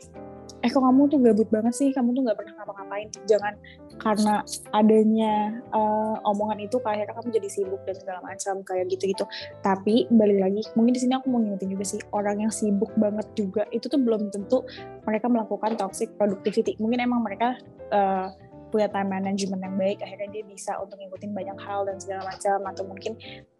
Eh 0.59 0.71
kok 0.71 0.83
kamu 0.83 1.07
tuh 1.09 1.19
gabut 1.23 1.49
banget 1.49 1.75
sih? 1.75 1.89
Kamu 1.95 2.13
tuh 2.13 2.23
nggak 2.27 2.35
pernah 2.35 2.55
ngapa-ngapain. 2.59 3.09
Jangan 3.31 3.55
karena 3.99 4.41
adanya 4.73 5.53
uh, 5.75 6.17
omongan 6.25 6.65
itu 6.65 6.79
akhirnya 6.83 7.13
kamu 7.13 7.29
jadi 7.35 7.49
sibuk 7.51 7.83
dan 7.85 7.97
segala 7.99 8.21
macam 8.23 8.63
kayak 8.65 8.87
gitu-gitu. 8.95 9.27
Tapi 9.61 10.07
balik 10.09 10.39
lagi, 10.39 10.63
mungkin 10.79 10.95
di 10.95 11.01
sini 11.03 11.19
aku 11.19 11.29
mau 11.29 11.43
ngingetin 11.43 11.71
juga 11.75 11.85
sih 11.85 12.01
orang 12.15 12.47
yang 12.47 12.53
sibuk 12.55 12.91
banget 12.97 13.27
juga 13.35 13.67
itu 13.75 13.91
tuh 13.91 14.01
belum 14.01 14.31
tentu 14.31 14.65
mereka 15.05 15.27
melakukan 15.27 15.77
toxic 15.77 16.15
productivity. 16.17 16.79
Mungkin 16.79 17.05
emang 17.05 17.21
mereka 17.27 17.59
uh, 17.93 18.31
punya 18.69 18.89
time 18.93 19.11
management 19.11 19.65
yang 19.65 19.77
baik 19.81 19.99
akhirnya 20.05 20.29
dia 20.29 20.45
bisa 20.45 20.77
untuk 20.77 21.01
ngikutin 21.01 21.33
banyak 21.33 21.59
hal 21.65 21.89
dan 21.89 21.97
segala 21.99 22.29
macam 22.29 22.59
atau 22.69 22.85
mungkin 22.85 23.13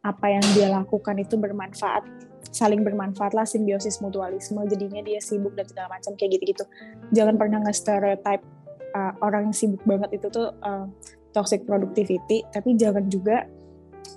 apa 0.05 0.27
yang 0.29 0.45
dia 0.53 0.69
lakukan 0.69 1.17
itu 1.17 1.35
bermanfaat 1.41 2.05
saling 2.53 2.85
bermanfaat 2.85 3.33
lah 3.37 3.45
simbiosis 3.45 4.01
mutualisme 4.01 4.61
jadinya 4.69 5.01
dia 5.05 5.21
sibuk 5.21 5.53
dan 5.57 5.69
segala 5.69 5.97
macam 5.97 6.17
kayak 6.17 6.39
gitu-gitu 6.39 6.65
jangan 7.13 7.37
pernah 7.37 7.61
nge-stereotype 7.65 8.45
uh, 8.95 9.13
orang 9.25 9.51
yang 9.51 9.57
sibuk 9.57 9.83
banget 9.85 10.21
itu 10.21 10.27
tuh 10.31 10.55
uh, 10.65 10.87
toxic 11.33 11.65
productivity 11.69 12.45
tapi 12.53 12.77
jangan 12.77 13.05
juga 13.09 13.45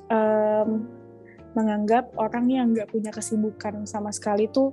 um, 0.07 0.87
menganggap 1.51 2.11
orang 2.15 2.47
yang 2.47 2.71
nggak 2.71 2.87
punya 2.91 3.11
kesibukan 3.11 3.83
sama 3.83 4.13
sekali 4.15 4.47
tuh 4.47 4.71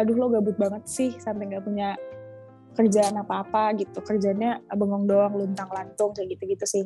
aduh 0.00 0.16
lo 0.16 0.26
gabut 0.32 0.56
banget 0.56 0.82
sih 0.88 1.10
sampai 1.20 1.52
nggak 1.52 1.64
punya 1.64 1.94
kerjaan 2.74 3.14
apa-apa 3.16 3.72
gitu. 3.78 4.02
Kerjanya 4.02 4.60
bengong 4.74 5.06
doang 5.06 5.32
luntang 5.32 5.70
lantung 5.70 6.10
kayak 6.12 6.34
gitu-gitu 6.36 6.66
sih. 6.66 6.84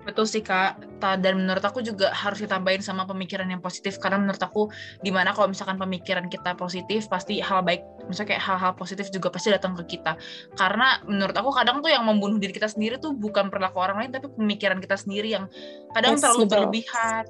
Betul 0.00 0.24
sih 0.24 0.40
kak, 0.40 0.80
dan 0.98 1.44
menurut 1.44 1.60
aku 1.60 1.84
juga 1.84 2.08
harus 2.10 2.40
ditambahin 2.40 2.80
sama 2.80 3.04
pemikiran 3.04 3.44
yang 3.46 3.60
positif 3.60 4.00
karena 4.00 4.16
menurut 4.16 4.40
aku 4.40 4.72
di 5.04 5.12
mana 5.12 5.36
kalau 5.36 5.52
misalkan 5.52 5.76
pemikiran 5.76 6.24
kita 6.26 6.56
positif 6.56 7.04
pasti 7.06 7.38
hal 7.44 7.60
baik, 7.60 7.84
misalnya 8.10 8.36
kayak 8.36 8.42
hal-hal 8.42 8.72
positif 8.74 9.06
juga 9.14 9.30
pasti 9.30 9.54
datang 9.54 9.78
ke 9.78 9.96
kita. 9.96 10.18
Karena 10.58 10.98
menurut 11.06 11.32
aku 11.32 11.54
kadang 11.54 11.78
tuh 11.78 11.94
yang 11.94 12.02
membunuh 12.02 12.42
diri 12.42 12.50
kita 12.50 12.66
sendiri 12.66 12.98
tuh 12.98 13.14
bukan 13.14 13.48
perilaku 13.48 13.78
orang 13.78 14.02
lain 14.02 14.10
tapi 14.10 14.26
pemikiran 14.34 14.82
kita 14.82 14.98
sendiri 14.98 15.38
yang 15.38 15.46
kadang 15.94 16.18
yes, 16.18 16.26
terlalu 16.26 16.44
berlebihan 16.50 17.24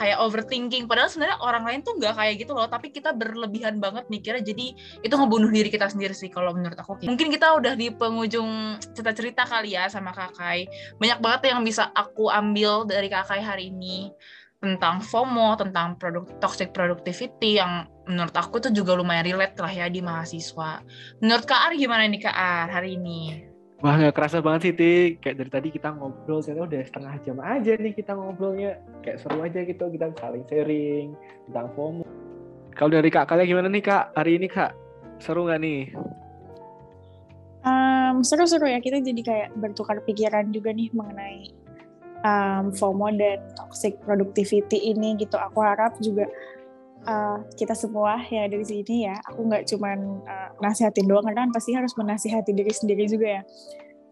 kayak 0.00 0.18
overthinking. 0.20 0.88
Padahal 0.88 1.08
sebenarnya 1.12 1.38
orang 1.40 1.64
lain 1.64 1.80
tuh 1.84 1.96
nggak 1.96 2.14
kayak 2.16 2.34
gitu 2.40 2.52
loh 2.52 2.68
tapi 2.68 2.92
kita 2.92 3.12
berlebihan 3.16 3.80
banget 3.80 4.08
mikirnya. 4.08 4.44
Jadi 4.44 4.76
itu 5.00 5.14
ngebunuh 5.14 5.48
diri 5.48 5.68
kita 5.72 5.88
sendiri 5.88 6.12
sih 6.12 6.28
kalau 6.28 6.52
menurut 6.52 6.76
aku 6.76 7.00
mungkin 7.04 7.28
kita 7.32 7.56
udah 7.56 7.72
di 7.76 7.92
penghujung 7.92 8.80
cerita-cerita 8.92 9.48
kali 9.48 9.76
ya 9.76 9.88
sama 9.88 10.12
kakai. 10.12 10.68
Banyak 11.00 11.18
banget 11.20 11.52
yang 11.52 11.64
bisa 11.64 11.88
aku 11.92 12.28
ambil 12.28 12.84
dari 12.84 13.08
kakai 13.08 13.40
hari 13.40 13.72
ini 13.72 14.12
tentang 14.62 15.02
FOMO 15.02 15.58
tentang 15.58 15.98
produk 15.98 16.22
toxic 16.38 16.70
productivity 16.70 17.58
yang 17.58 17.90
menurut 18.08 18.34
aku 18.34 18.58
tuh 18.58 18.72
juga 18.74 18.98
lumayan 18.98 19.26
relate 19.26 19.58
lah 19.58 19.72
ya 19.72 19.86
di 19.86 20.02
mahasiswa 20.02 20.82
menurut 21.22 21.44
Kak 21.46 21.70
Ar 21.70 21.72
gimana 21.78 22.06
nih 22.10 22.22
Kak 22.22 22.36
Ar 22.36 22.68
hari 22.70 22.98
ini 22.98 23.52
Wah 23.82 23.98
gak 23.98 24.14
kerasa 24.14 24.38
banget 24.38 24.60
sih, 24.62 24.74
Ti. 24.78 24.94
Kayak 25.18 25.36
dari 25.42 25.50
tadi 25.50 25.68
kita 25.74 25.90
ngobrol, 25.90 26.38
ternyata 26.38 26.70
udah 26.70 26.82
setengah 26.86 27.14
jam 27.26 27.38
aja 27.42 27.72
nih 27.74 27.90
kita 27.90 28.14
ngobrolnya. 28.14 28.78
Kayak 29.02 29.18
seru 29.26 29.42
aja 29.42 29.58
gitu, 29.58 29.84
kita 29.90 30.06
saling 30.22 30.46
sharing 30.46 31.18
tentang 31.50 31.66
FOMO. 31.74 32.06
Kalau 32.78 32.94
dari 32.94 33.10
Kak, 33.10 33.26
kalian 33.26 33.50
gimana 33.50 33.66
nih 33.74 33.82
Kak? 33.82 34.14
Hari 34.14 34.38
ini 34.38 34.46
Kak, 34.46 34.70
seru 35.18 35.50
gak 35.50 35.66
nih? 35.66 35.90
Um, 37.66 38.22
seru-seru 38.22 38.70
ya, 38.70 38.78
kita 38.78 39.02
jadi 39.02 39.18
kayak 39.18 39.48
bertukar 39.58 39.98
pikiran 40.06 40.54
juga 40.54 40.70
nih 40.70 40.86
mengenai 40.94 41.50
um, 42.22 42.70
FOMO 42.70 43.10
dan 43.18 43.42
toxic 43.58 43.98
productivity 44.06 44.94
ini 44.94 45.18
gitu. 45.18 45.34
Aku 45.34 45.58
harap 45.58 45.98
juga 45.98 46.30
uh, 47.06 47.38
kita 47.58 47.74
semua 47.74 48.18
ya 48.28 48.46
dari 48.46 48.64
sini 48.66 49.08
ya 49.08 49.16
aku 49.26 49.40
nggak 49.48 49.64
cuman 49.68 50.22
uh, 50.26 50.50
nasihatin 50.62 51.06
doang 51.06 51.26
kan 51.28 51.50
pasti 51.50 51.74
harus 51.74 51.94
menasihati 51.98 52.52
diri 52.54 52.72
sendiri 52.72 53.04
juga 53.08 53.40
ya 53.40 53.42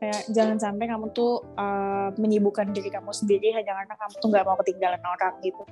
kayak 0.00 0.22
jangan 0.32 0.56
sampai 0.56 0.88
kamu 0.88 1.12
tuh 1.12 1.44
uh, 1.60 2.08
menyibukkan 2.16 2.72
diri 2.72 2.88
kamu 2.88 3.12
sendiri 3.12 3.52
hanya 3.52 3.76
karena 3.76 3.94
kamu 3.94 4.12
tuh 4.16 4.28
nggak 4.32 4.44
mau 4.48 4.56
ketinggalan 4.64 5.02
orang 5.04 5.34
gitu 5.44 5.62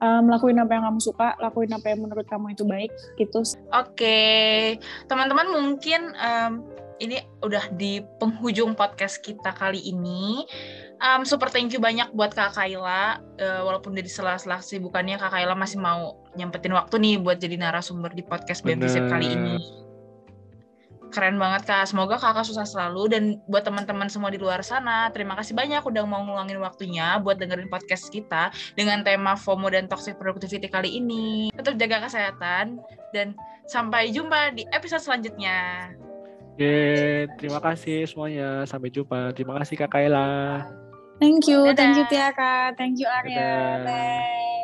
um, 0.00 0.24
lakuin 0.26 0.58
apa 0.58 0.72
yang 0.74 0.84
kamu 0.90 1.00
suka, 1.00 1.36
lakuin 1.38 1.70
apa 1.70 1.86
yang 1.94 2.00
menurut 2.02 2.26
kamu 2.26 2.58
itu 2.58 2.66
baik, 2.66 2.90
gitu. 3.16 3.40
Oke, 3.40 3.54
okay. 3.70 4.58
teman-teman 5.06 5.46
mungkin 5.46 6.10
um, 6.18 6.66
ini 7.00 7.24
udah 7.40 7.72
di 7.74 8.04
penghujung 8.20 8.76
podcast 8.76 9.24
kita 9.24 9.56
kali 9.56 9.80
ini 9.80 10.44
um, 11.00 11.24
super 11.24 11.48
thank 11.48 11.72
you 11.72 11.80
banyak 11.80 12.08
buat 12.12 12.32
Kak 12.36 12.54
Kaila. 12.54 13.20
Uh, 13.40 13.62
walaupun 13.66 13.96
dari 13.96 14.08
sela-sela 14.08 14.60
bukannya 14.60 15.16
Kak 15.16 15.32
Kaila 15.32 15.56
masih 15.56 15.80
mau 15.80 16.20
nyempetin 16.36 16.76
waktu 16.76 16.96
nih 17.00 17.14
buat 17.18 17.40
jadi 17.40 17.56
narasumber 17.58 18.12
di 18.14 18.22
podcast 18.22 18.62
BMVZ 18.62 19.10
kali 19.10 19.34
ini. 19.34 19.56
Keren 21.10 21.42
banget 21.42 21.66
Kak. 21.66 21.90
Semoga 21.90 22.22
Kakak 22.22 22.46
susah 22.46 22.62
selalu 22.62 23.10
dan 23.10 23.22
buat 23.50 23.66
teman-teman 23.66 24.06
semua 24.06 24.30
di 24.30 24.38
luar 24.38 24.62
sana, 24.62 25.10
terima 25.10 25.34
kasih 25.34 25.58
banyak 25.58 25.82
udah 25.82 26.06
mau 26.06 26.22
ngeluangin 26.22 26.62
waktunya 26.62 27.18
buat 27.18 27.34
dengerin 27.42 27.66
podcast 27.66 28.14
kita 28.14 28.54
dengan 28.78 29.02
tema 29.02 29.34
FOMO 29.34 29.66
dan 29.74 29.90
toxic 29.90 30.14
productivity 30.22 30.70
kali 30.70 31.02
ini. 31.02 31.50
Tetap 31.50 31.74
jaga 31.82 32.06
kesehatan 32.06 32.78
dan 33.10 33.34
sampai 33.66 34.14
jumpa 34.14 34.54
di 34.54 34.62
episode 34.70 35.02
selanjutnya. 35.02 35.90
Oke, 36.54 37.24
terima 37.40 37.58
kasih 37.58 38.04
semuanya. 38.04 38.68
Sampai 38.68 38.92
jumpa. 38.92 39.32
Terima 39.34 39.56
kasih 39.58 39.80
Kak 39.80 39.96
Kaila. 39.96 40.89
Thank 41.20 41.46
you, 41.48 41.58
Dadah. 41.60 41.76
thank 41.76 41.96
you 41.96 42.04
Tiara, 42.08 42.74
thank 42.76 42.98
you 42.98 43.06
Arya. 43.06 43.80
Bye. 43.84 44.59